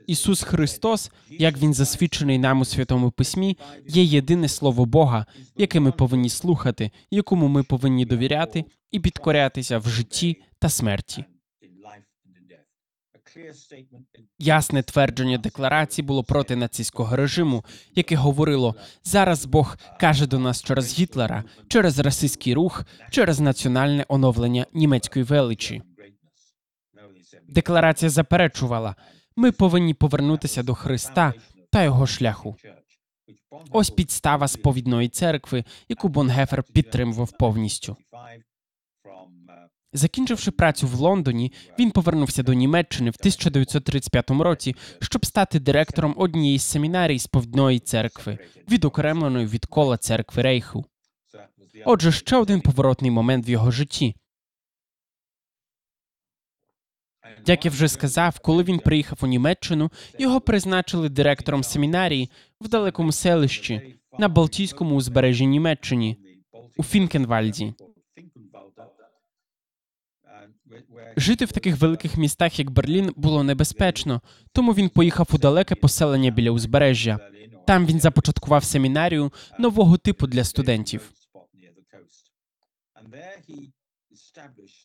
[0.08, 5.26] Ісус Христос, як він засвідчений нам у святому письмі, є єдине слово Бога,
[5.58, 11.26] яке ми повинні слухати, якому ми повинні довіряти і підкорятися в житті та смерті.
[14.40, 17.66] Ясне твердження декларації було проти нацистського режиму,
[17.96, 24.66] яке говорило: зараз Бог каже до нас через Гітлера, через расистський рух, через національне оновлення
[24.74, 25.82] німецької величі.
[27.50, 28.96] Декларація заперечувала,
[29.36, 31.34] ми повинні повернутися до Христа
[31.72, 32.56] та його шляху.
[33.72, 37.98] Ось підстава сповідної церкви, яку Бонгефер підтримував повністю.
[39.94, 46.60] Закінчивши працю в Лондоні, він повернувся до Німеччини в 1935 році, щоб стати директором однієї
[46.60, 48.38] з семінарій сповідної церкви,
[48.72, 50.86] відокремленої від кола церкви Рейху.
[51.86, 54.16] Отже, ще один поворотний момент в його житті.
[57.46, 62.30] Як я вже сказав, коли він приїхав у Німеччину, його призначили директором семінарії
[62.62, 66.18] в далекому селищі на Балтійському узбережжі Німеччині
[66.78, 67.74] у Фінкенвальді.
[71.18, 76.32] Жити в таких великих містах, як Берлін, було небезпечно, тому він поїхав у далеке поселення
[76.32, 77.20] біля узбережжя.
[77.68, 81.12] Там він започаткував семінарію нового типу для студентів.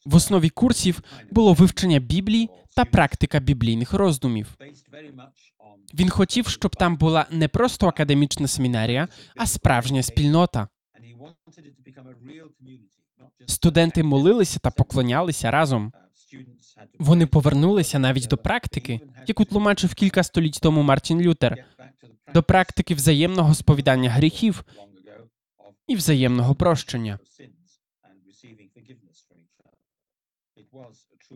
[0.06, 4.56] В основі курсів було вивчення Біблії та практика біблійних роздумів.
[5.94, 10.68] Він хотів, щоб там була не просто академічна семінарія, а справжня спільнота.
[13.46, 15.92] Студенти молилися та поклонялися разом.
[16.98, 21.64] Вони повернулися навіть до практики, яку тлумачив кілька століть тому Мартін Лютер,
[22.34, 24.64] до практики взаємного сповідання гріхів
[25.86, 27.18] і взаємного прощення.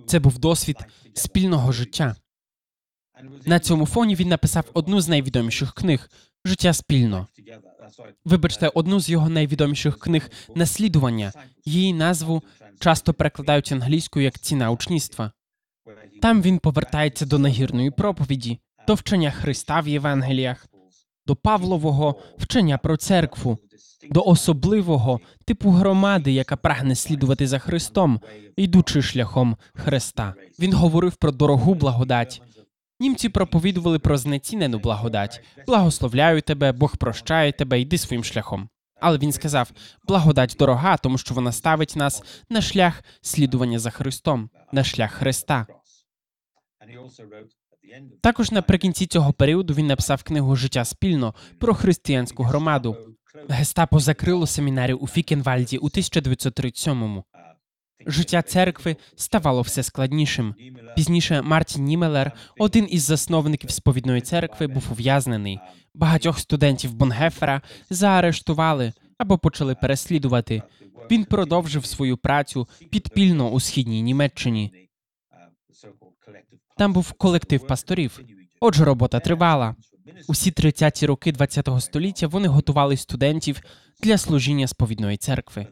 [0.07, 0.77] Це був досвід
[1.15, 2.17] спільного життя.
[3.47, 6.11] На цьому фоні він написав одну з найвідоміших книг
[6.45, 7.27] Життя спільно.
[8.24, 11.33] Вибачте, одну з його найвідоміших книг наслідування.
[11.64, 12.42] Її назву
[12.81, 15.33] часто перекладають англійською як ціна учнівства.
[16.22, 20.66] Там він повертається до нагірної проповіді, до вчення Христа в Євангеліях,
[21.27, 23.59] до Павлового вчення про церкву,
[24.11, 28.20] до особливого типу громади, яка прагне слідувати за Христом,
[28.57, 30.35] йдучи шляхом Христа.
[30.59, 32.42] Він говорив про дорогу благодать.
[33.01, 35.41] Німці проповідували про знецінену благодать.
[35.67, 38.69] Благословляю тебе, Бог прощає тебе, йди своїм шляхом.
[39.01, 39.71] Але він сказав:
[40.05, 45.67] благодать дорога, тому що вона ставить нас на шлях слідування за Христом, на шлях Христа.
[48.23, 52.96] Також наприкінці цього періоду він написав книгу Життя спільно про християнську громаду.
[53.49, 57.25] Гестапо закрило семінарію у Фікенвальді у 1937-му.
[58.07, 60.55] Життя церкви ставало все складнішим.
[60.96, 65.61] Пізніше Мартін Німелер, один із засновників сповідної церкви, був ув'язнений.
[65.94, 70.63] Багатьох студентів Бонгефера заарештували або почали переслідувати.
[71.11, 74.88] Він продовжив свою працю підпільно у східній Німеччині.
[76.77, 78.21] Там був колектив пасторів.
[78.61, 79.77] Отже, робота тривала.
[80.29, 83.61] Усі 30-ті роки ХХ століття вони готували студентів
[84.01, 85.67] для служіння сповідної церкви.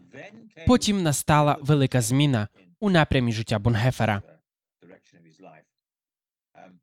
[0.67, 2.49] Потім настала велика зміна
[2.81, 4.23] у напрямі життя Бонгефера.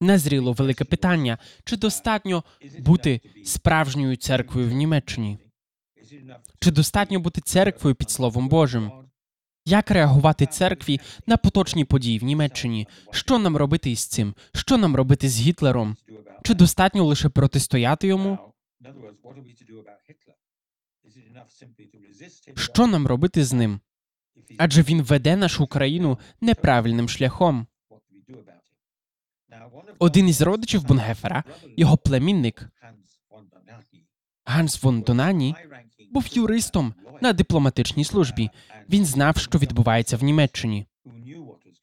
[0.02, 2.44] Назріло велике питання: чи достатньо
[2.80, 5.38] бути справжньою церквою в Німеччині?
[6.60, 8.92] Чи достатньо бути церквою під Словом Божим?
[9.66, 12.88] Як реагувати церкві на поточні події в Німеччині?
[13.12, 14.36] Що нам робити із цим?
[14.54, 15.98] Що нам робити з Гітлером?
[16.44, 18.38] Чи достатньо лише протистояти йому?
[22.56, 23.80] Що нам робити з ним?
[24.58, 27.68] Адже він веде нашу країну неправильним шляхом.
[30.00, 31.44] Один із родичів Бонгефера,
[31.78, 32.70] його племінник
[34.46, 35.56] Ганс фон Донані,
[36.12, 38.50] був юристом на дипломатичній службі.
[38.90, 40.88] Він знав, що відбувається в Німеччині.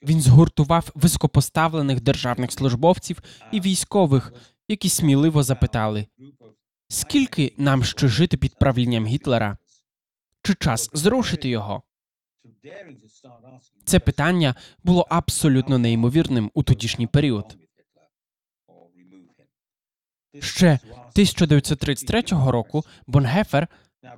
[0.02, 4.32] Він згуртував високопоставлених державних службовців і військових,
[4.68, 6.06] які сміливо запитали:
[6.90, 9.56] скільки нам ще жити під правлінням Гітлера?
[10.42, 11.82] Чи час зрушити його?
[13.84, 17.56] Це питання було абсолютно неймовірним у тодішній період.
[20.40, 23.68] Ще 1933 року Бонгефер,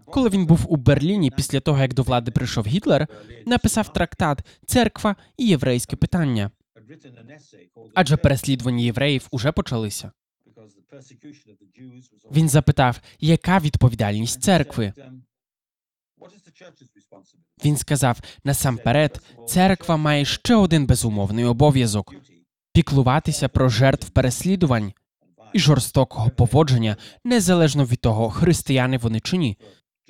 [0.04, 3.08] коли він був у Берліні після того, як до влади прийшов Гітлер,
[3.46, 6.50] написав трактат Церква і єврейське питання.
[7.94, 10.12] Адже переслідування євреїв уже почалися.
[12.32, 14.92] Він запитав, яка відповідальність церкви.
[17.64, 22.14] Він сказав: насамперед, церква має ще один безумовний обов'язок
[22.72, 24.92] піклуватися про жертв переслідувань
[25.52, 29.58] і жорстокого поводження, незалежно від того, християни вони чи ні.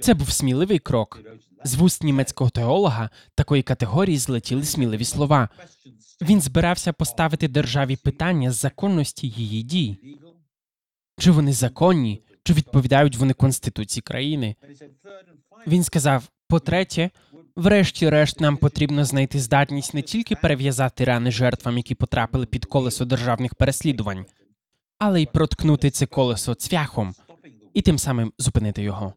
[0.00, 1.20] Це був сміливий крок.
[1.64, 5.48] З вуст німецького теолога такої категорії злетіли сміливі слова.
[6.22, 10.18] Він збирався поставити державі питання з законності її дій.
[11.22, 14.54] Чи вони законні, чи відповідають вони конституції країни?
[15.66, 17.10] Він сказав: по-третє,
[17.56, 23.54] врешті-решт, нам потрібно знайти здатність не тільки перев'язати рани жертвам, які потрапили під колесо державних
[23.54, 24.26] переслідувань,
[24.98, 27.14] але й проткнути це колесо цвяхом
[27.74, 29.14] і тим самим зупинити його.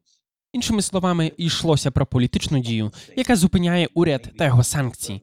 [0.54, 5.22] Іншими словами, йшлося про політичну дію, яка зупиняє уряд та його санкції.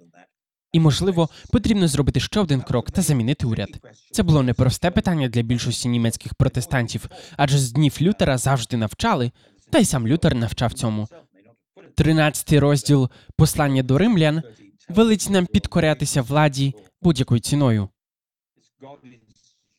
[0.72, 3.68] І, можливо, потрібно зробити ще один крок та замінити уряд.
[4.10, 9.30] Це було непросте питання для більшості німецьких протестантів, адже з днів Лютера завжди навчали,
[9.70, 11.08] та й сам Лютер навчав цьому.
[11.94, 14.42] Тринадцятий розділ послання до римлян
[14.88, 17.88] велить нам підкорятися владі будь-якою ціною.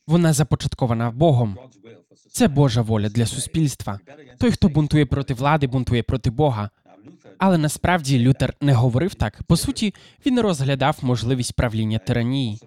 [0.06, 1.58] Вона започаткована Богом.
[2.32, 4.00] Це Божа воля для суспільства.
[4.38, 6.70] Той, хто бунтує проти влади, бунтує проти Бога.
[7.38, 9.42] Але насправді Лютер не говорив так.
[9.42, 9.94] По суті,
[10.26, 12.60] він розглядав можливість правління тиранії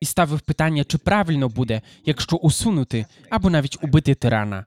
[0.00, 4.64] і ставив питання, чи правильно буде, якщо усунути або навіть убити тирана.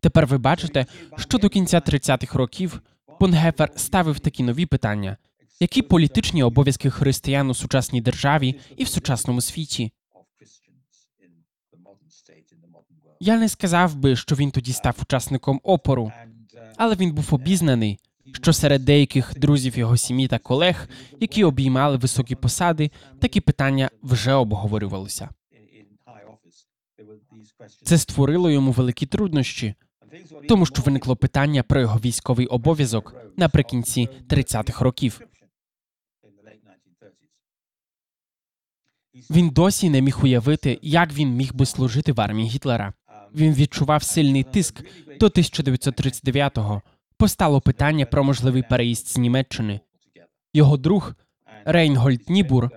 [0.00, 0.86] Тепер ви бачите,
[1.16, 2.82] що до кінця 30-х років
[3.20, 5.16] Бонгефер ставив такі нові питання:
[5.60, 9.92] які політичні обов'язки християн у сучасній державі і в сучасному світі?
[13.20, 16.12] Я не сказав би, що він тоді став учасником опору,
[16.80, 17.98] але він був обізнаний,
[18.32, 20.88] що серед деяких друзів його сім'ї та колег,
[21.20, 25.28] які обіймали високі посади, такі питання вже обговорювалися.
[27.82, 29.74] Це створило йому великі труднощі,
[30.48, 35.20] тому що виникло питання про його військовий обов'язок наприкінці 30-х років.
[39.30, 42.92] Він досі не міг уявити, як він міг би служити в армії Гітлера.
[43.34, 44.84] Він відчував сильний тиск
[45.20, 46.82] до 1939-го.
[47.16, 49.80] Постало питання про можливий переїзд з Німеччини.
[50.54, 51.14] Його друг
[51.64, 52.70] Рейнгольд Нібур,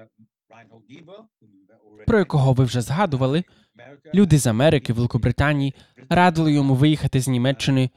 [2.08, 3.44] про якого ви вже згадували,
[4.14, 5.74] люди з Америки, Великобританії
[6.10, 7.90] радили йому виїхати з Німеччини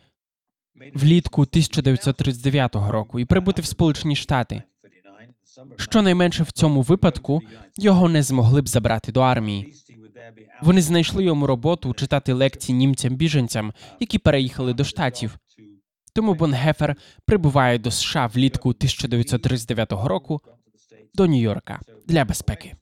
[0.94, 4.62] влітку 1939 року і прибути в Сполучені Штати.
[5.76, 7.42] Щонайменше в цьому випадку
[7.76, 9.74] його не змогли б забрати до армії.
[10.62, 15.38] Вони знайшли йому роботу читати лекції німцям-біженцям, які переїхали до штатів.
[16.14, 20.40] Тому Бонгефер прибуває до США влітку 1939 року
[21.14, 22.74] до Нью-Йорка для безпеки.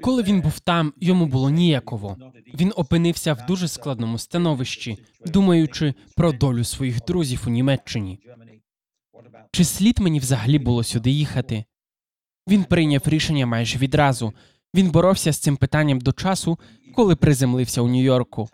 [0.00, 2.16] Коли він був там, йому було ніяково.
[2.54, 8.20] Він опинився в дуже складному становищі, думаючи про долю своїх друзів у Німеччині.
[9.52, 11.64] Чи слід мені взагалі було сюди їхати?
[12.48, 14.32] Він прийняв рішення майже відразу.
[14.74, 16.58] Він боровся з цим питанням до часу,
[16.94, 18.48] коли приземлився у Нью-Йорку.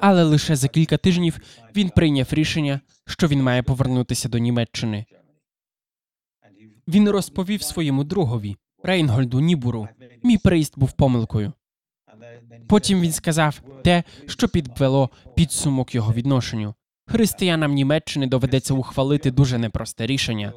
[0.00, 1.38] Але лише за кілька тижнів
[1.76, 5.04] він прийняв рішення, що він має повернутися до Німеччини.
[6.88, 9.88] Він розповів своєму другові Рейнгольду Нібуру.
[10.22, 11.52] Мій приїзд був помилкою.
[12.68, 16.74] Потім він сказав те, що підвело підсумок його відношенню.
[17.06, 20.52] Християнам Німеччини доведеться ухвалити дуже непросте рішення.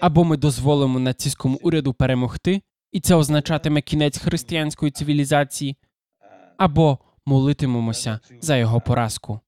[0.00, 2.62] Або ми дозволимо нацистському уряду перемогти,
[2.92, 5.76] і це означатиме кінець християнської цивілізації,
[6.56, 9.40] або молитимемося за його поразку.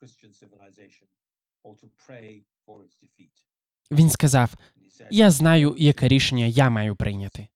[0.00, 1.06] Christian civilization,
[3.90, 4.54] Він сказав:
[5.10, 7.48] Я знаю, яке рішення я маю прийняти.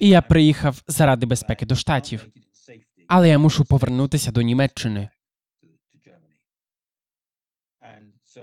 [0.00, 2.28] І я приїхав заради безпеки до штатів,
[3.06, 5.08] але я мушу повернутися до Німеччини.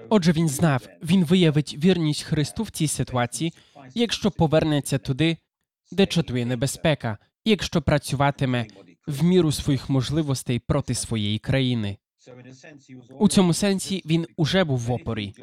[0.10, 3.54] Отже, він знав, він виявить вірність Христу в цій ситуації,
[3.94, 5.38] якщо повернеться туди,
[5.92, 8.66] де чатує небезпека, і якщо працюватиме
[9.08, 11.98] в міру своїх можливостей проти своєї країни.
[13.20, 15.34] У цьому сенсі він уже був в опорі,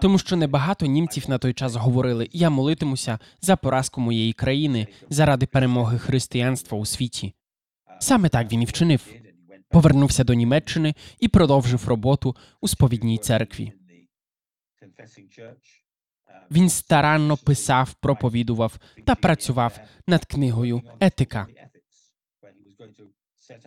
[0.00, 5.46] тому що небагато німців на той час говорили: я молитимуся за поразку моєї країни заради
[5.46, 7.34] перемоги християнства у світі.
[8.00, 9.14] Саме так він і вчинив.
[9.70, 13.72] Повернувся до Німеччини і продовжив роботу у сповідній церкві.
[16.50, 21.46] Він старанно писав, проповідував та працював над книгою Етика.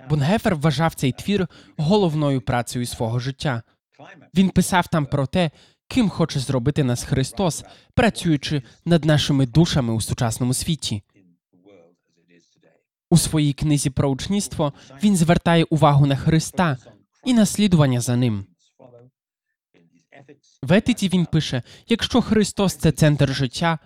[0.10, 1.48] Бонгефер вважав цей твір
[1.78, 3.64] головною працею свого життя.
[4.36, 5.52] Він писав там про те,
[5.88, 7.64] ким хоче зробити нас Христос,
[7.94, 11.04] працюючи над нашими душами у сучасному світі.
[13.10, 14.74] У своїй книзі про учнівство
[15.04, 16.78] він звертає увагу на Христа
[17.26, 18.46] і наслідування за ним.
[20.64, 23.80] В етиці він пише: якщо Христос це центр життя,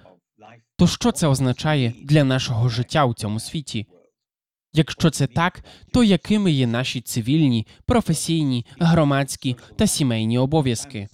[0.76, 3.88] то що це означає для нашого життя у цьому світі?
[4.74, 5.63] Якщо це так,
[5.93, 11.07] то якими є наші цивільні, професійні, громадські та сімейні обов'язки?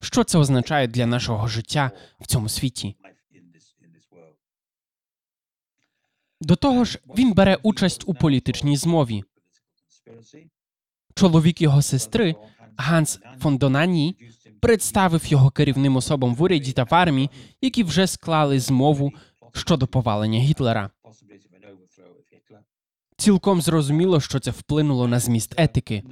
[0.00, 1.90] Що це означає для нашого життя
[2.20, 2.96] в цьому світі?
[6.40, 9.24] До того ж, він бере участь у політичній змові.
[11.14, 12.34] Чоловік його сестри
[12.76, 14.16] Ганс фон Донані
[14.60, 19.12] представив його керівним особам в уряді та в армії, які вже склали змову
[19.52, 20.90] щодо повалення Гітлера.
[23.22, 26.02] Цілком зрозуміло, що це вплинуло на зміст етики,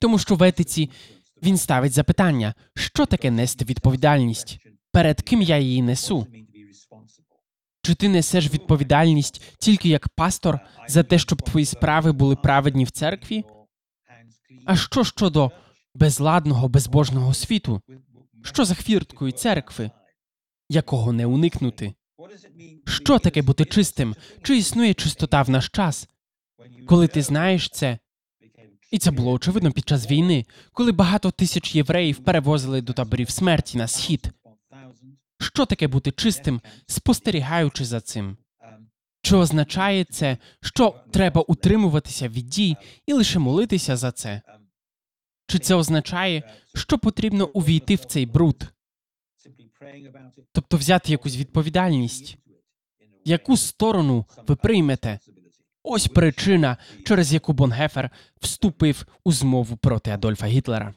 [0.00, 0.90] тому що в етиці
[1.42, 4.58] він ставить запитання, що таке нести відповідальність,
[4.92, 6.26] перед ким я її несу.
[7.82, 12.90] Чи ти несеш відповідальність тільки як пастор за те, щоб твої справи були праведні в
[12.90, 13.44] церкві?
[14.66, 15.50] А що щодо
[15.94, 17.80] безладного, безбожного світу?
[18.42, 19.90] Що за хвірткою церкви,
[20.68, 21.94] якого не уникнути?
[22.86, 24.16] Що таке бути чистим?
[24.42, 26.08] Чи існує чистота в наш час?
[26.86, 27.98] Коли ти знаєш це,
[28.90, 33.78] і це було очевидно під час війни, коли багато тисяч євреїв перевозили до таборів смерті
[33.78, 34.30] на схід.
[35.40, 38.36] Що таке бути чистим, спостерігаючи за цим?
[39.22, 42.76] Чи означає це, що треба утримуватися від дій
[43.06, 44.42] і лише молитися за це?
[45.46, 46.42] Чи це означає,
[46.74, 48.68] що потрібно увійти в цей бруд,
[50.52, 52.38] тобто взяти якусь відповідальність?
[53.24, 55.18] Яку сторону ви приймете?
[55.82, 58.10] Ось причина, через яку Бонгефер
[58.40, 60.94] вступив у змову проти Адольфа Гітлера.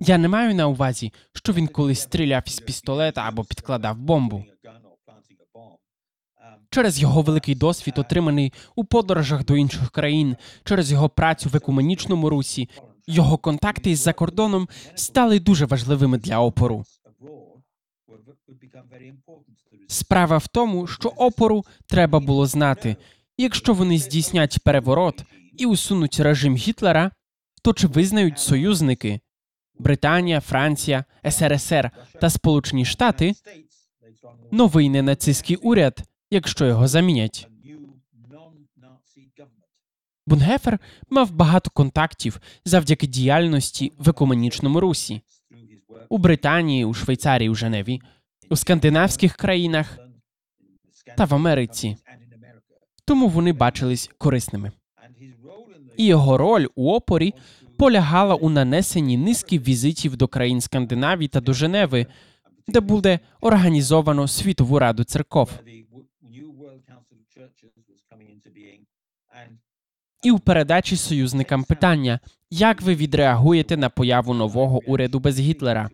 [0.00, 4.44] Я не маю на увазі, що він колись стріляв із пістолета або підкладав бомбу.
[6.70, 12.30] Через його великий досвід, отриманий у подорожах до інших країн, через його працю в екуменічному
[12.30, 12.68] русі,
[13.06, 16.84] його контакти із за кордоном стали дуже важливими для опору.
[19.88, 22.96] Справа в тому, що опору треба було знати.
[23.38, 25.24] Якщо вони здійснять переворот
[25.58, 27.10] і усунуть режим Гітлера,
[27.62, 29.20] то чи визнають союзники
[29.78, 33.34] Британія, Франція, СРСР та Сполучені Штати
[34.50, 37.48] новий ненацистський уряд, якщо його замінять?
[40.26, 40.78] Бунгефер
[41.10, 45.20] мав багато контактів завдяки діяльності в екуменічному русі
[46.08, 48.00] у Британії, у Швейцарії, у Женеві,
[48.50, 49.98] у скандинавських країнах
[51.16, 51.96] та в Америці.
[53.04, 54.72] Тому вони бачились корисними.
[55.96, 57.34] І його роль у опорі
[57.78, 62.06] полягала у нанесенні низки візитів до країн Скандинавії та до Женеви,
[62.68, 65.50] де буде організовано світову раду церков.
[70.22, 75.90] І у передачі союзникам питання, як ви відреагуєте на появу нового уряду без Гітлера?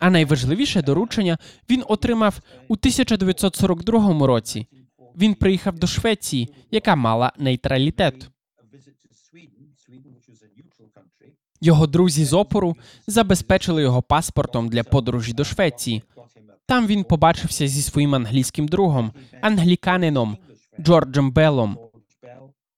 [0.00, 1.38] А найважливіше доручення
[1.70, 4.66] він отримав у 1942 році.
[5.16, 8.30] Він приїхав до Швеції, яка мала нейтралітет.
[11.60, 12.76] Його друзі з опору
[13.06, 16.02] забезпечили його паспортом для подорожі до Швеції.
[16.66, 20.38] Там він побачився зі своїм англійським другом, англіканином
[20.80, 21.78] Джорджем Беллом,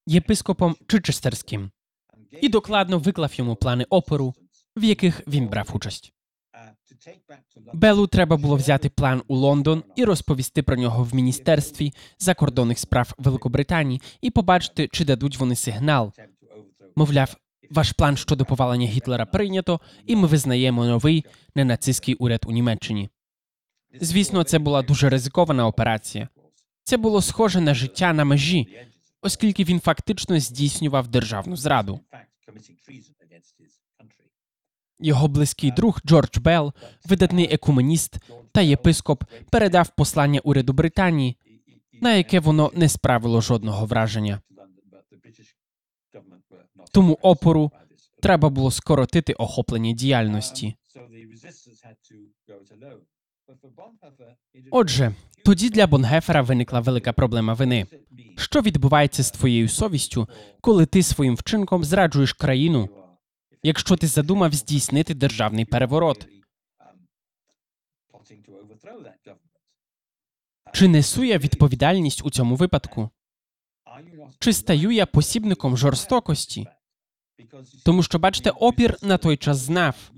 [0.05, 1.71] єпископом Чичестерським,
[2.41, 4.33] і докладно виклав йому плани опору,
[4.75, 6.13] в яких він брав участь.
[7.73, 13.13] Белу треба було взяти план у Лондон і розповісти про нього в міністерстві закордонних справ
[13.17, 16.13] Великобританії і побачити, чи дадуть вони сигнал.
[16.95, 17.35] Мовляв,
[17.71, 21.25] ваш план щодо повалення Гітлера прийнято, і ми визнаємо новий
[21.55, 23.09] ненацистський уряд у Німеччині.
[24.01, 26.29] Звісно, це була дуже ризикована операція.
[26.83, 28.67] Це було схоже на життя на межі,
[29.21, 31.99] оскільки він фактично здійснював державну зраду.
[34.99, 36.73] Його близький друг Джордж Белл,
[37.05, 38.17] видатний екуменіст
[38.51, 41.37] та єпископ, передав послання уряду Британії,
[42.01, 44.41] на яке воно не справило жодного враження.
[46.91, 47.71] Тому опору
[48.21, 50.75] треба було скоротити охоплення діяльності.
[54.71, 57.87] Отже, тоді для Бонгефера виникла велика проблема вини.
[58.37, 60.27] Що відбувається з твоєю совістю,
[60.61, 62.89] коли ти своїм вчинком зраджуєш країну,
[63.63, 66.27] якщо ти задумав здійснити державний переворот?
[70.73, 73.09] Чи несу я відповідальність у цьому випадку?
[74.39, 76.67] Чи стаю я посібником жорстокості?
[77.85, 80.11] Тому що, бачите, опір на той час знав,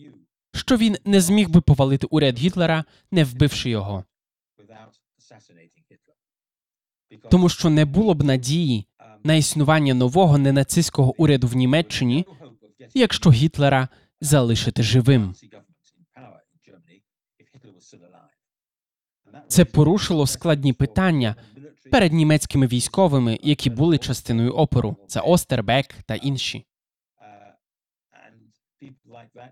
[0.54, 4.04] що він не зміг би повалити уряд Гітлера, не вбивши його,
[7.32, 8.86] тому що не було б надії
[9.24, 12.26] на існування нового ненацистського уряду в Німеччині,
[12.94, 13.88] якщо Гітлера
[14.22, 15.36] залишити живим.
[19.48, 21.36] Це порушило складні питання
[21.92, 24.98] перед німецькими військовими, які були частиною опору.
[25.08, 26.66] Це Остербек та інші.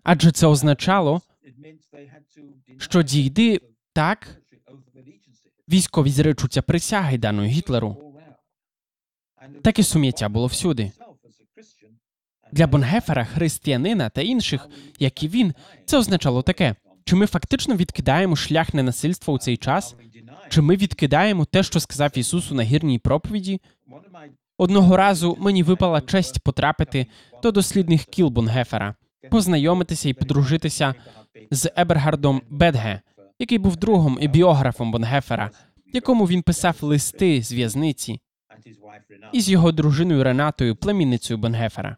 [0.03, 1.21] Адже це означало,
[2.77, 3.61] що дійди
[3.93, 4.41] так,
[5.69, 8.13] військові зречуться присяги даної Гітлеру.
[9.63, 10.91] Таке сум'яття було всюди.
[12.51, 14.67] Для Бонгефера, християнина та інших,
[14.99, 15.53] як і він,
[15.85, 19.95] це означало таке: чи ми фактично відкидаємо шлях ненасильства у цей час?
[20.49, 23.61] Чи ми відкидаємо те, що сказав Ісус у нагірній проповіді?
[24.57, 27.07] Одного разу мені випала честь потрапити
[27.43, 28.95] до дослідних кіл Бонгефера,
[29.31, 30.95] познайомитися і подружитися
[31.51, 33.01] з Ебергардом Бедге,
[33.39, 35.51] який був другом і біографом Бонгефера,
[35.93, 38.19] якому він писав листи з в'язниці,
[39.33, 41.97] і з його дружиною Ренатою, племінницею Бонгефера.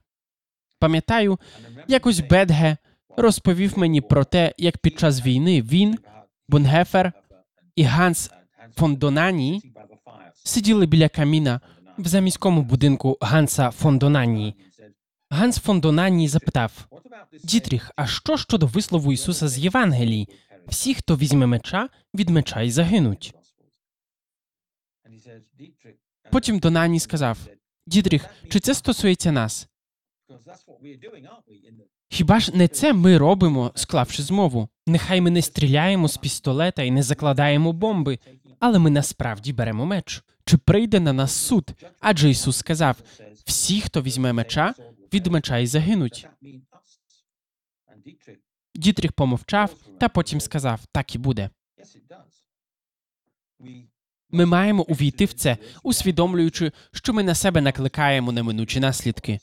[0.80, 1.40] Пам'ятаю,
[1.88, 2.78] якось Бедге
[3.18, 5.98] розповів мені про те, як під час війни він,
[6.50, 7.14] Бонгефер
[7.76, 8.32] і Ганс
[8.76, 9.74] фон Донані
[10.44, 11.62] сиділи біля каміна
[11.98, 14.56] в заміському будинку Ганса фон Донані.
[15.30, 16.88] Ганс фон Донані запитав
[17.44, 20.30] Дітріх, а що щодо вислову Ісуса з Євангелії?
[20.68, 23.34] Всі, хто візьме меча, від меча й загинуть.
[26.32, 27.38] Потім Донані сказав
[27.88, 29.68] Дітріх, чи це стосується нас?
[32.10, 34.70] Хіба ж не це ми робимо, склавши змову?
[34.88, 38.20] Нехай ми не стріляємо з пістолета і не закладаємо бомби,
[38.60, 40.24] але ми насправді беремо меч.
[40.46, 41.72] Чи прийде на нас суд?
[42.00, 42.98] Адже Ісус сказав:
[43.46, 44.74] всі, хто візьме меча,
[45.14, 46.28] від меча й загинуть.
[48.76, 51.50] Дітріх помовчав та потім сказав: так і буде.
[54.30, 59.40] Ми маємо увійти в це, усвідомлюючи, що ми на себе накликаємо неминучі наслідки.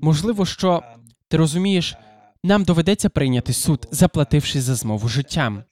[0.00, 0.82] Можливо, що
[1.28, 1.96] ти розумієш,
[2.44, 5.64] нам доведеться прийняти суд, заплативши за змову життям.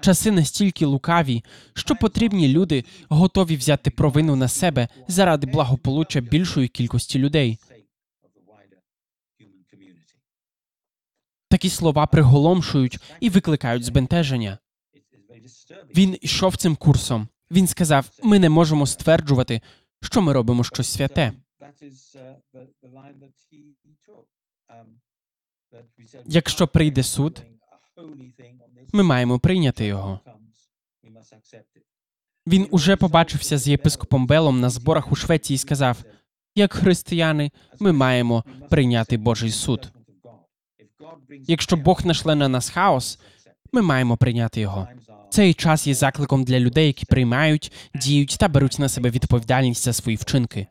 [0.00, 7.18] Часи настільки лукаві, що потрібні люди готові взяти провину на себе заради благополуччя більшої кількості
[7.18, 7.58] людей.
[11.48, 14.58] Такі слова приголомшують і викликають збентеження.
[15.96, 17.28] Він йшов цим курсом.
[17.50, 19.60] Він сказав: ми не можемо стверджувати,
[20.02, 21.32] що ми робимо щось святе.
[26.26, 27.42] Якщо прийде суд,
[28.92, 30.20] ми маємо прийняти його.
[32.46, 36.04] Він уже побачився з єпископом Белом на зборах у Швеції і сказав:
[36.56, 37.50] як християни,
[37.80, 39.92] ми маємо прийняти Божий суд.
[41.46, 43.18] Якщо Бог нашле на нас хаос,
[43.72, 44.88] ми маємо прийняти його.
[45.30, 49.92] Цей час є закликом для людей, які приймають, діють та беруть на себе відповідальність за
[49.92, 50.66] свої вчинки.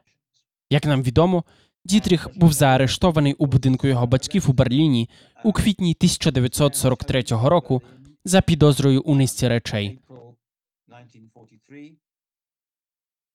[0.70, 1.44] Як нам відомо,
[1.86, 5.10] Дітріх був заарештований у будинку його батьків у Берліні
[5.44, 7.82] у квітні 1943 року
[8.26, 10.00] за підозрою у низці речей.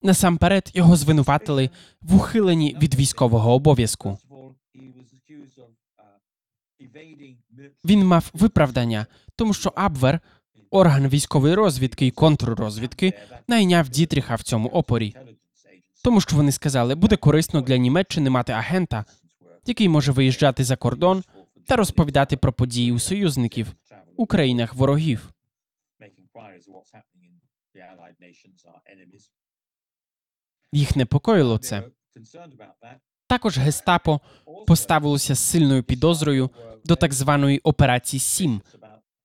[0.03, 1.71] Насамперед його звинуватили
[2.03, 4.19] в ухиленні від військового обов'язку.
[7.85, 10.21] Він мав виправдання, тому що Абвер,
[10.71, 13.13] орган військової розвідки і контррозвідки,
[13.49, 15.15] найняв Дітріха в цьому опорі.
[16.05, 19.05] Тому що вони сказали, буде корисно для Німеччини мати агента,
[19.67, 21.25] який може виїжджати за кордон
[21.67, 23.73] та розповідати про події у союзників
[24.17, 25.31] у країнах ворогів.
[30.73, 31.83] Їх непокоїло це.
[33.27, 34.21] Також гестапо
[34.67, 36.51] поставилося з сильною підозрою
[36.85, 38.63] до так званої операції Сім,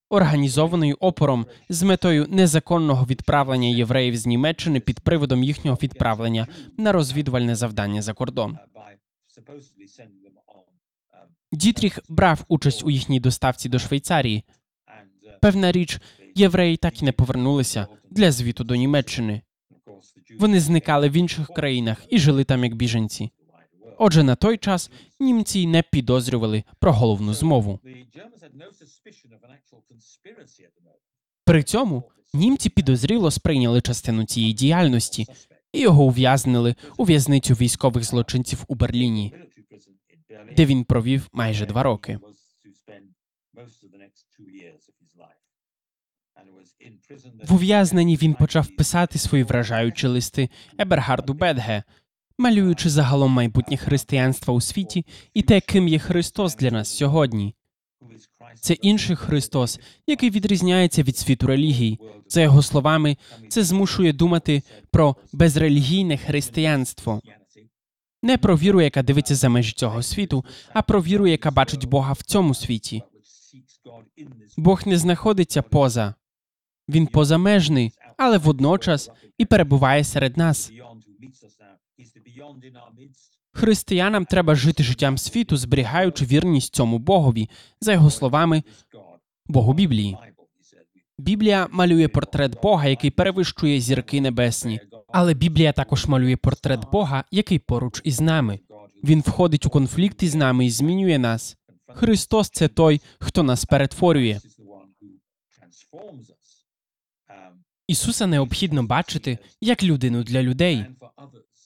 [0.10, 7.56] організованої опором з метою незаконного відправлення євреїв з Німеччини під приводом їхнього відправлення на розвідувальне
[7.56, 8.58] завдання за кордон.
[11.52, 14.44] Дітріх брав участь у їхній доставці до Швейцарії.
[15.42, 16.00] Певна річ,
[16.36, 19.42] євреї так і не повернулися для звіту до Німеччини.
[20.40, 23.32] Вони зникали в інших країнах і жили там як біженці.
[23.98, 27.80] Отже, на той час німці не підозрювали про головну змову.
[31.46, 35.28] При цьому німці підозріло сприйняли частину цієї діяльності
[35.74, 39.34] і його ув'язнили у в'язницю військових злочинців у Берліні,
[40.58, 42.20] де він провів майже два роки.
[47.48, 51.84] В ув'язненні він почав писати свої вражаючі листи Ебергарду Бедге,
[52.38, 57.56] малюючи загалом майбутнє християнства у світі і те, ким є Христос для нас сьогодні.
[58.62, 62.00] Це інший Христос, який відрізняється від світу релігій.
[62.28, 63.18] За його словами,
[63.50, 64.62] це змушує думати
[64.92, 67.22] про безрелігійне християнство,
[68.24, 72.14] не про віру, яка дивиться за межі цього світу, а про віру, яка бачить Бога
[72.14, 73.04] в цьому світі.
[74.58, 76.16] Бог не знаходиться поза,
[76.90, 80.72] він позамежний, але водночас і перебуває серед нас.
[83.52, 87.50] Християнам треба жити життям світу, зберігаючи вірність цьому Богові,
[87.82, 88.64] за його словами,
[89.46, 90.18] Богу Біблії.
[91.18, 94.80] Біблія малює портрет Бога, який перевищує зірки небесні.
[95.08, 98.60] Але Біблія також малює портрет Бога, який поруч із нами.
[99.04, 101.58] Він входить у конфлікт із нами і змінює нас.
[101.88, 104.40] Христос це той, хто нас перетворює.
[107.88, 110.86] Ісуса необхідно бачити як людину для людей,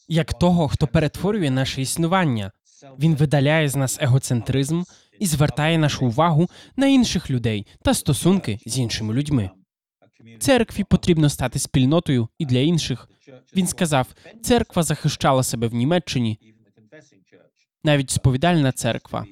[0.08, 2.52] як того, хто перетворює наше існування.
[3.00, 4.84] Він видаляє з нас егоцентризм
[5.20, 9.50] і звертає нашу увагу на інших людей та стосунки з іншими людьми.
[10.40, 13.10] Церкві потрібно стати спільнотою і для інших.
[13.56, 14.08] Він сказав:
[14.42, 16.40] церква захищала себе в Німеччині,
[17.84, 19.26] навіть сповідальна церква.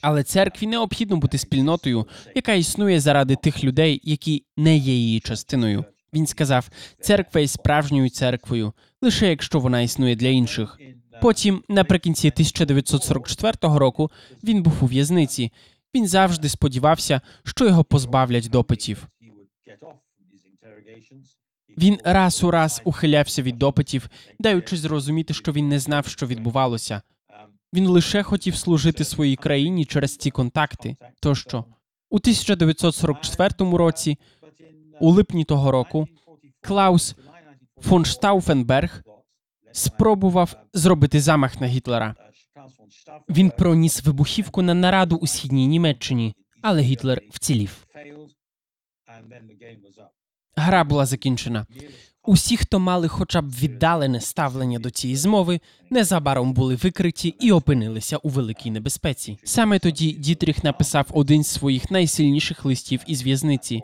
[0.00, 5.84] Але церкві необхідно бути спільнотою, яка існує заради тих людей, які не є її частиною.
[6.14, 6.68] Він сказав:
[7.00, 8.72] церква є справжньою церквою,
[9.02, 10.78] лише якщо вона існує для інших.
[11.22, 14.10] Потім, наприкінці 1944 року,
[14.44, 15.52] він був у в'язниці.
[15.94, 19.06] Він завжди сподівався, що його позбавлять допитів.
[21.78, 27.02] Він раз у раз ухилявся від допитів, даючи зрозуміти, що він не знав, що відбувалося.
[27.72, 30.96] Він лише хотів служити своїй країні через ці контакти.
[31.20, 31.64] Тощо
[32.10, 34.18] у 1944 році,
[35.00, 36.08] у липні того року,
[36.60, 37.16] Клаус
[37.80, 39.02] фон Штауфенберг
[39.72, 42.14] спробував зробити замах на Гітлера.
[43.28, 47.86] Він проніс вибухівку на нараду у східній Німеччині, але Гітлер вцілів.
[50.56, 51.66] Гра була закінчена.
[52.24, 55.60] Усі, хто мали хоча б віддалене ставлення до цієї змови,
[55.90, 59.38] незабаром були викриті і опинилися у великій небезпеці.
[59.44, 63.82] Саме тоді Дітріх написав один з своїх найсильніших листів із в'язниці.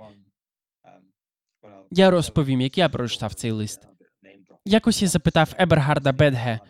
[1.91, 3.81] Я розповім, як я прочитав цей лист.
[4.65, 6.61] Якось я запитав Ебергарда Бедге,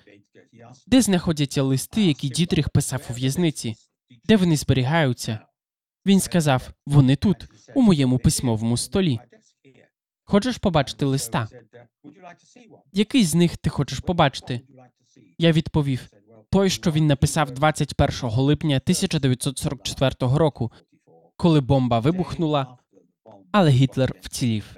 [0.87, 3.75] де знаходяться листи, які Дітріх писав у в'язниці,
[4.25, 5.39] де вони зберігаються.
[6.07, 7.37] Він сказав: вони тут,
[7.75, 9.21] у моєму письмовому столі.
[10.29, 11.49] Хочеш побачити листа?
[12.93, 14.61] Який з них ти хочеш побачити?
[15.39, 16.09] Я відповів:
[16.51, 20.73] той, що він написав 21 липня 1944 року,
[21.37, 22.79] коли бомба вибухнула,
[23.53, 24.77] але Гітлер вцілів.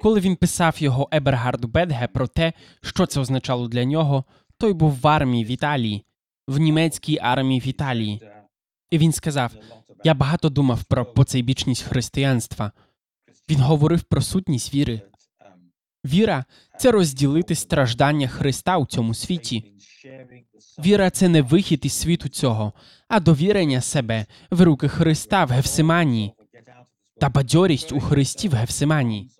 [0.00, 2.52] Коли він писав його Ебергарду Бедге про те,
[2.82, 4.24] що це означало для нього,
[4.58, 6.04] той був в армії в Італії,
[6.48, 8.22] в німецькій армії в Італії.
[8.90, 9.52] І він сказав:
[10.04, 12.72] я багато думав про поцейбічність християнства.
[13.48, 15.00] Він говорив про сутність віри.
[16.04, 16.44] Віра
[16.78, 19.72] це розділити страждання Христа у цьому світі.
[20.78, 22.72] Віра це не вихід із світу цього,
[23.08, 26.32] а довірення себе в руки Христа в Гефсиманії
[27.20, 29.30] та бадьорість у Христі в Гефсиманії.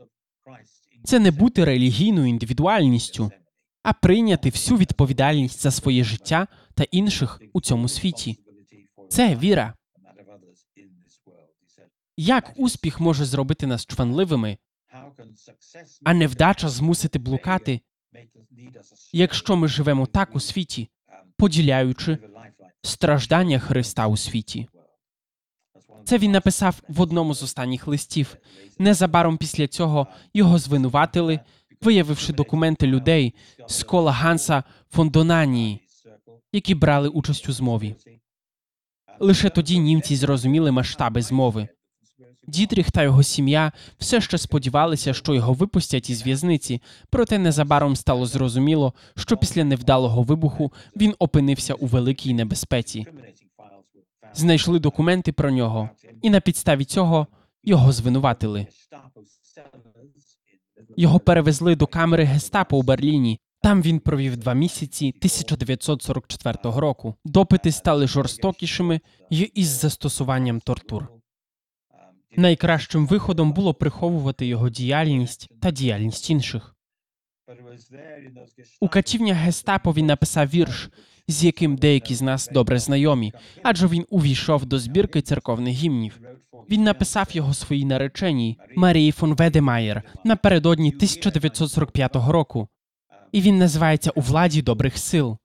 [1.05, 3.31] Це не бути релігійною індивідуальністю.
[3.83, 8.39] а прийняти всю відповідальність за своє життя та інших у цьому світі.
[9.09, 9.75] Це віра.
[12.17, 14.59] Як успіх може зробити нас чванливими,
[16.05, 17.81] а невдача змусити блукати,
[19.13, 20.89] якщо ми живемо так у світі,
[21.37, 22.19] поділяючи
[22.83, 24.69] страждання Христа у світі?
[26.05, 28.37] Це він написав в одному з останніх листів.
[28.79, 31.41] Незабаром після цього його звинуватили,
[31.81, 33.35] виявивши документи людей
[33.69, 35.81] з кола Ганса фон Донанії,
[36.53, 37.97] які брали участь у змові.
[39.21, 41.69] Лише тоді німці зрозуміли масштаби змови.
[42.47, 48.27] Дітріх та його сім'я все ще сподівалися, що його випустять із в'язниці, проте незабаром стало
[48.27, 53.07] зрозуміло, що після невдалого вибуху він опинився у великій небезпеці.
[54.35, 55.91] Знайшли документи про нього,
[56.23, 57.27] і на підставі цього
[57.63, 58.67] його звинуватили.
[60.97, 63.41] Його перевезли до камери гестапо у Берліні.
[63.63, 67.15] Там він провів два місяці 1944 року.
[67.25, 71.20] Допити стали жорстокішими й із застосуванням тортур.
[72.37, 76.77] Найкращим виходом було приховувати його діяльність та діяльність інших.
[78.81, 80.91] У катівнях гестапо він написав вірш,
[81.29, 86.21] з яким деякі з нас добре знайомі, адже він увійшов до збірки церковних гімнів.
[86.71, 92.69] Він написав його своїй нареченій Марії фон Ведемаєр напередодні 1945 року,
[93.33, 95.39] і він називається У владі добрих сил.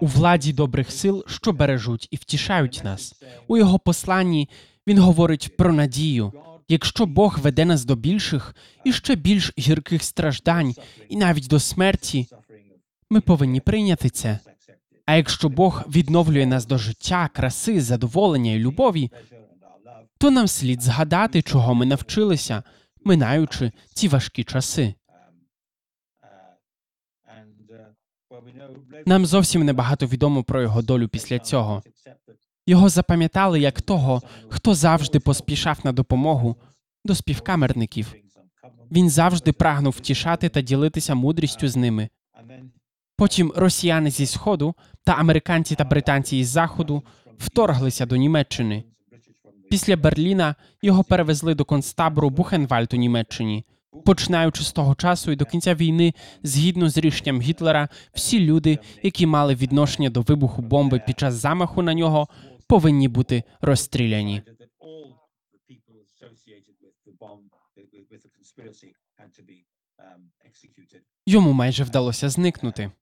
[0.00, 3.22] У владі добрих сил, що бережуть і втішають нас.
[3.48, 4.48] У його посланні
[4.86, 6.32] він говорить про надію.
[6.68, 8.54] Якщо Бог веде нас до більших
[8.84, 10.74] і ще більш гірких страждань,
[11.08, 12.26] і навіть до смерті,
[13.10, 14.38] ми повинні прийняти це.
[15.06, 19.10] А якщо Бог відновлює нас до життя, краси, задоволення і любові,
[20.18, 22.62] то нам слід згадати, чого ми навчилися,
[23.04, 24.94] минаючи ці важкі часи.
[29.06, 31.82] Нам зовсім небагато відомо про його долю після цього.
[32.70, 36.56] Його запам'ятали як того, хто завжди поспішав на допомогу
[37.04, 38.14] до співкамерників.
[38.90, 42.08] Він завжди прагнув втішати та ділитися мудрістю з ними.
[43.16, 47.02] Потім росіяни зі сходу та американці та британці із заходу
[47.38, 48.84] вторглися до Німеччини.
[49.70, 53.64] Після Берліна його перевезли до концтабору Бухенвальд у Німеччині.
[54.04, 59.26] Починаючи з того часу і до кінця війни, згідно з рішенням Гітлера, всі люди, які
[59.26, 62.28] мали відношення до вибуху бомби під час замаху на нього,
[62.70, 64.42] повинні бути розстріляні.
[71.26, 72.92] Йому майже вдалося зникнути.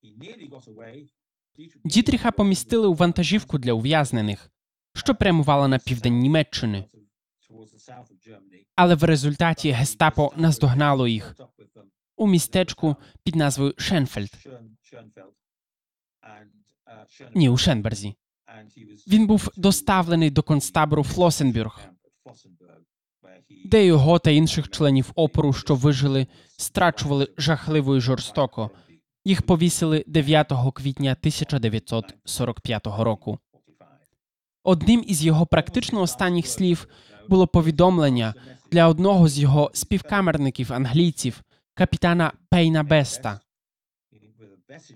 [1.85, 4.51] Дітріха помістили у вантажівку для ув'язнених,
[4.95, 6.85] що прямувала на південь Німеччини.
[8.77, 11.37] Але в результаті гестапо наздогнало їх
[12.17, 14.31] у містечку під назвою Шенфельд.
[17.35, 18.17] Ні, у Шенберзі.
[19.09, 21.81] Він був доставлений до концтабору Флосенбюрг,
[23.65, 28.71] де його та інших членів опору, що вижили, страчували жахливо і жорстоко.
[29.25, 33.39] Їх повісили 9 квітня 1945 року.
[34.65, 36.89] Одним із його практично останніх слів
[37.29, 38.35] було повідомлення
[38.73, 41.43] для одного з його співкамерників англійців,
[41.75, 43.41] капітана Пейна Беста.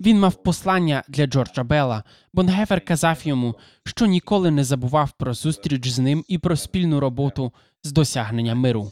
[0.01, 2.05] Він мав послання для Джорджа Белла.
[2.33, 3.55] Бонгефер казав йому,
[3.85, 7.53] що ніколи не забував про зустріч з ним і про спільну роботу
[7.83, 8.91] з досягнення миру.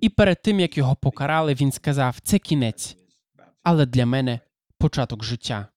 [0.00, 2.96] І перед тим як його покарали, він сказав: це кінець,
[3.62, 4.40] але для мене
[4.78, 5.68] початок життя.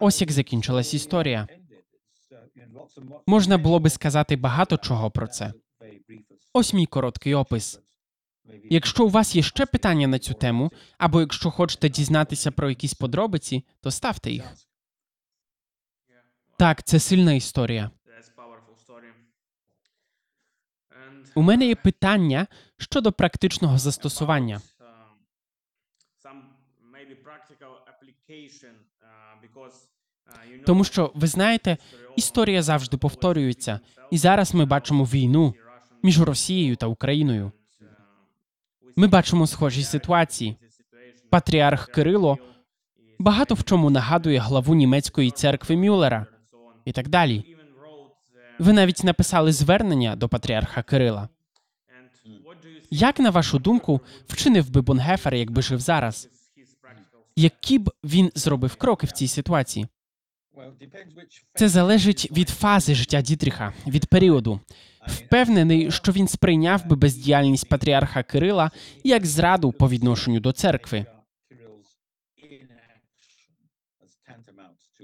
[0.00, 1.48] Ось як закінчилась історія.
[3.26, 5.52] Можна було би сказати багато чого про це.
[6.52, 7.80] Ось мій короткий опис.
[8.70, 12.94] Якщо у вас є ще питання на цю тему, або якщо хочете дізнатися про якісь
[12.94, 14.54] подробиці, то ставте їх.
[16.58, 17.90] Так, це сильна історія.
[21.34, 22.46] У мене є питання
[22.78, 24.60] щодо практичного застосування.
[30.66, 31.76] Тому що ви знаєте,
[32.16, 33.80] історія завжди повторюється,
[34.10, 35.54] і зараз ми бачимо війну
[36.02, 37.52] між Росією та Україною.
[38.96, 40.56] Ми бачимо схожі ситуації.
[41.30, 42.38] Патріарх Кирило
[43.18, 46.26] багато в чому нагадує главу німецької церкви Мюллера
[46.84, 47.56] і так далі.
[48.58, 51.28] Ви навіть написали звернення до патріарха Кирила.
[52.90, 56.28] Як на вашу думку вчинив би Бонгефер, якби жив зараз?
[57.36, 59.86] Які б він зробив кроки в цій ситуації?
[61.54, 64.60] Це залежить від фази життя Дітріха, від періоду.
[65.06, 68.70] Впевнений, що він сприйняв би бездіяльність патріарха Кирила
[69.04, 71.06] як зраду по відношенню до церкви.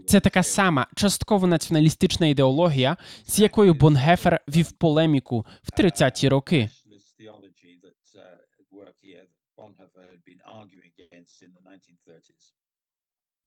[0.06, 2.96] Це така сама частково націоналістична ідеологія,
[3.26, 6.70] з якою Бонгефер вів полеміку в 30-ті роки.
[6.98, 12.54] nationalist theology that's at work here that Bonhoeffer had been arguing against in the 1930s.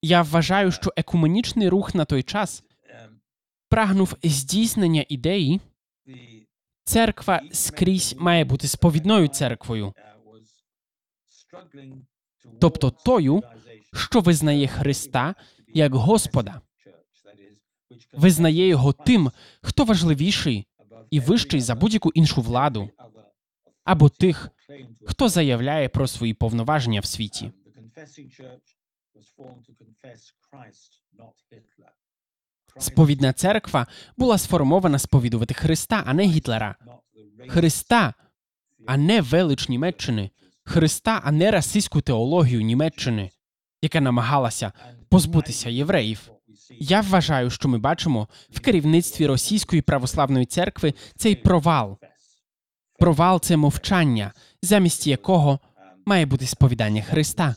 [0.01, 2.63] Я вважаю, що екуменічний рух на той час
[3.69, 5.61] прагнув здійснення ідеї,
[6.83, 9.93] церква скрізь має бути сповідною церквою,
[12.59, 13.43] тобто тою,
[13.93, 15.35] що визнає Христа
[15.73, 16.61] як Господа,
[18.13, 20.67] визнає його тим, хто важливіший
[21.11, 22.89] і вищий за будь-яку іншу владу,
[23.83, 24.49] або тих,
[25.05, 27.51] хто заявляє про свої повноваження в світі.
[32.77, 36.75] Сповідна церква була сформована сповідувати Христа, а не Гітлера.
[37.47, 38.13] Христа,
[38.87, 40.29] а не велич Німеччини.
[40.63, 43.31] Христа, а не расистську теологію Німеччини,
[43.81, 44.71] яка намагалася
[45.09, 46.31] позбутися євреїв.
[46.79, 51.97] Я вважаю, що ми бачимо в керівництві російської православної церкви цей провал.
[52.99, 55.59] Провал це мовчання, замість якого
[56.05, 57.55] має бути сповідання Христа.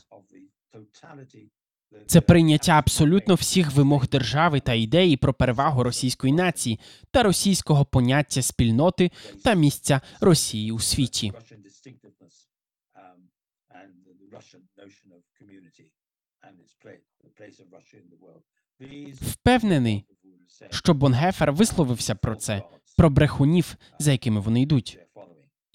[2.06, 6.80] Це прийняття абсолютно всіх вимог держави та ідеї про перевагу російської нації
[7.10, 9.10] та російського поняття спільноти
[9.44, 11.32] та місця Росії у світі.
[19.20, 20.04] Впевнений,
[20.70, 22.62] що Бонгефер висловився про це,
[22.96, 24.98] про брехунів, за якими вони йдуть.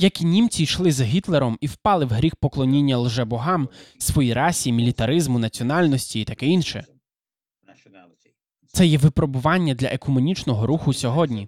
[0.02, 5.39] Як і німці йшли за Гітлером і впали в гріх поклоніння лжебогам, своїй расі, мілітаризму,
[5.39, 6.86] національності і таке інше.
[8.68, 11.47] Це є випробування для екуменічного руху сьогодні.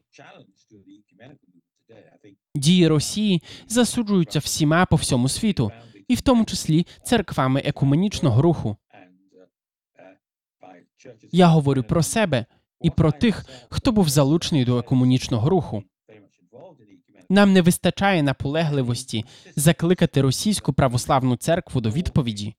[2.56, 5.72] Дії Росії засуджуються всіма по всьому світу,
[6.08, 8.78] і в тому числі церквами екуменічного руху.
[11.32, 12.46] Я говорю про себе
[12.82, 15.84] і про тих, хто був залучений до екуменічного руху.
[17.32, 19.26] Нам не вистачає наполегливості
[19.56, 22.56] закликати російську православну церкву до відповіді.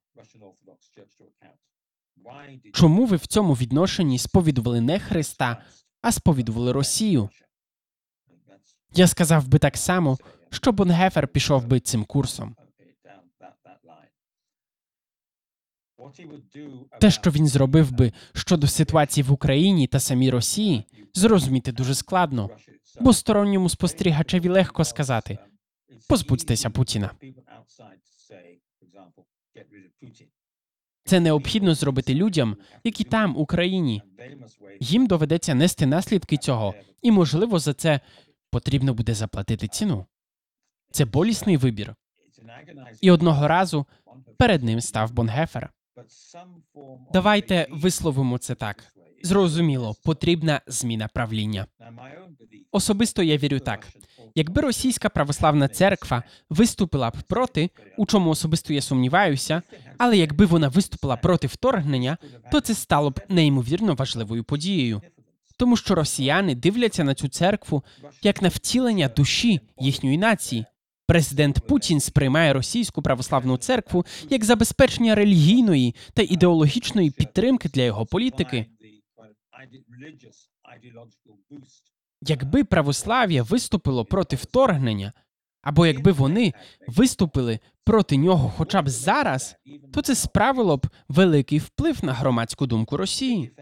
[2.73, 5.63] Чому ви в цьому відношенні сповідували не Христа,
[6.03, 7.29] а сповідували Росію?
[8.95, 10.19] Я сказав би так само,
[10.51, 12.57] що Бонгефер пішов би цим курсом.
[17.01, 22.51] Те, що він зробив би щодо ситуації в Україні та самій Росії, зрозуміти дуже складно,
[23.01, 25.39] бо сторонньому спостерігачеві легко сказати
[26.09, 27.11] позбудьтеся Путіна.
[31.05, 34.03] Це необхідно зробити людям, які там, в Україні.
[34.81, 38.01] Їм доведеться нести наслідки цього, і, можливо, за це
[38.51, 40.07] потрібно буде заплатити ціну.
[40.91, 41.95] Це болісний вибір.
[43.01, 43.87] І одного разу
[44.39, 45.73] перед ним став Бонгефер.
[47.13, 48.95] Давайте висловимо це так.
[49.23, 51.67] Зрозуміло, потрібна зміна правління.
[52.73, 53.89] Особисто я вірю так:
[54.35, 59.63] якби російська православна церква виступила б проти, у чому особисто я сумніваюся,
[59.99, 62.17] але якби вона виступила проти вторгнення,
[62.53, 65.03] то це стало б неймовірно важливою подією,
[65.57, 67.85] тому що росіяни дивляться на цю церкву
[68.23, 70.65] як на втілення душі їхньої нації.
[71.07, 78.67] Президент Путін сприймає російську православну церкву як забезпечення релігійної та ідеологічної підтримки для його політики.
[82.21, 85.13] Якби православ'я виступило проти вторгнення,
[85.63, 86.53] або якби вони
[86.89, 89.57] виступили проти нього хоча б зараз,
[89.93, 93.53] то це справило б великий вплив на громадську думку Росії.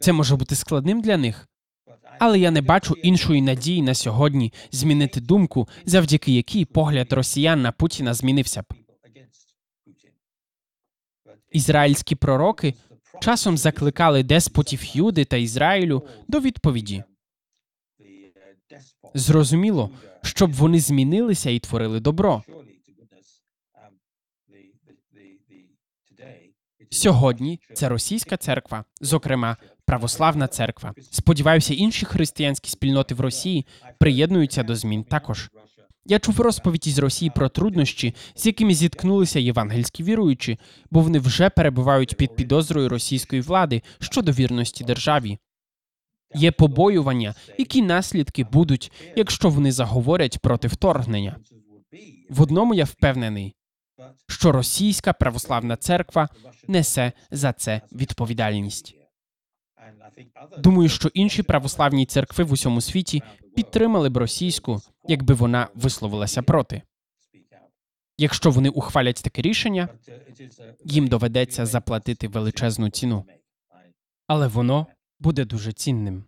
[0.00, 1.48] Це може бути складним для них,
[2.18, 7.72] але я не бачу іншої надії на сьогодні змінити думку, завдяки якій погляд росіян на
[7.72, 8.83] Путіна змінився б.
[11.54, 12.74] Ізраїльські пророки
[13.20, 17.04] часом закликали деспотів Юди та Ізраїлю до відповіді.
[19.14, 19.90] Зрозуміло,
[20.22, 22.42] щоб вони змінилися і творили добро.
[26.90, 30.94] Сьогодні це російська церква, зокрема православна церква.
[31.10, 33.66] Сподіваюся, інші християнські спільноти в Росії
[33.98, 35.50] приєднуються до змін також.
[36.06, 40.58] Я чув розповіді з Росії про труднощі, з якими зіткнулися євангельські віруючі,
[40.90, 45.38] бо вони вже перебувають під підозрою російської влади щодо вірності державі.
[46.34, 51.36] Є побоювання, які наслідки будуть, якщо вони заговорять проти вторгнення.
[52.30, 53.54] В одному я впевнений,
[54.28, 56.28] що російська православна церква
[56.68, 59.03] несе за це відповідальність.
[60.58, 63.22] Думаю, що інші православні церкви в усьому світі
[63.56, 66.82] підтримали б російську, якби вона висловилася проти.
[68.18, 69.88] Якщо вони ухвалять таке рішення,
[70.84, 73.24] їм доведеться заплатити величезну ціну,
[74.26, 74.86] але воно
[75.20, 76.24] буде дуже цінним.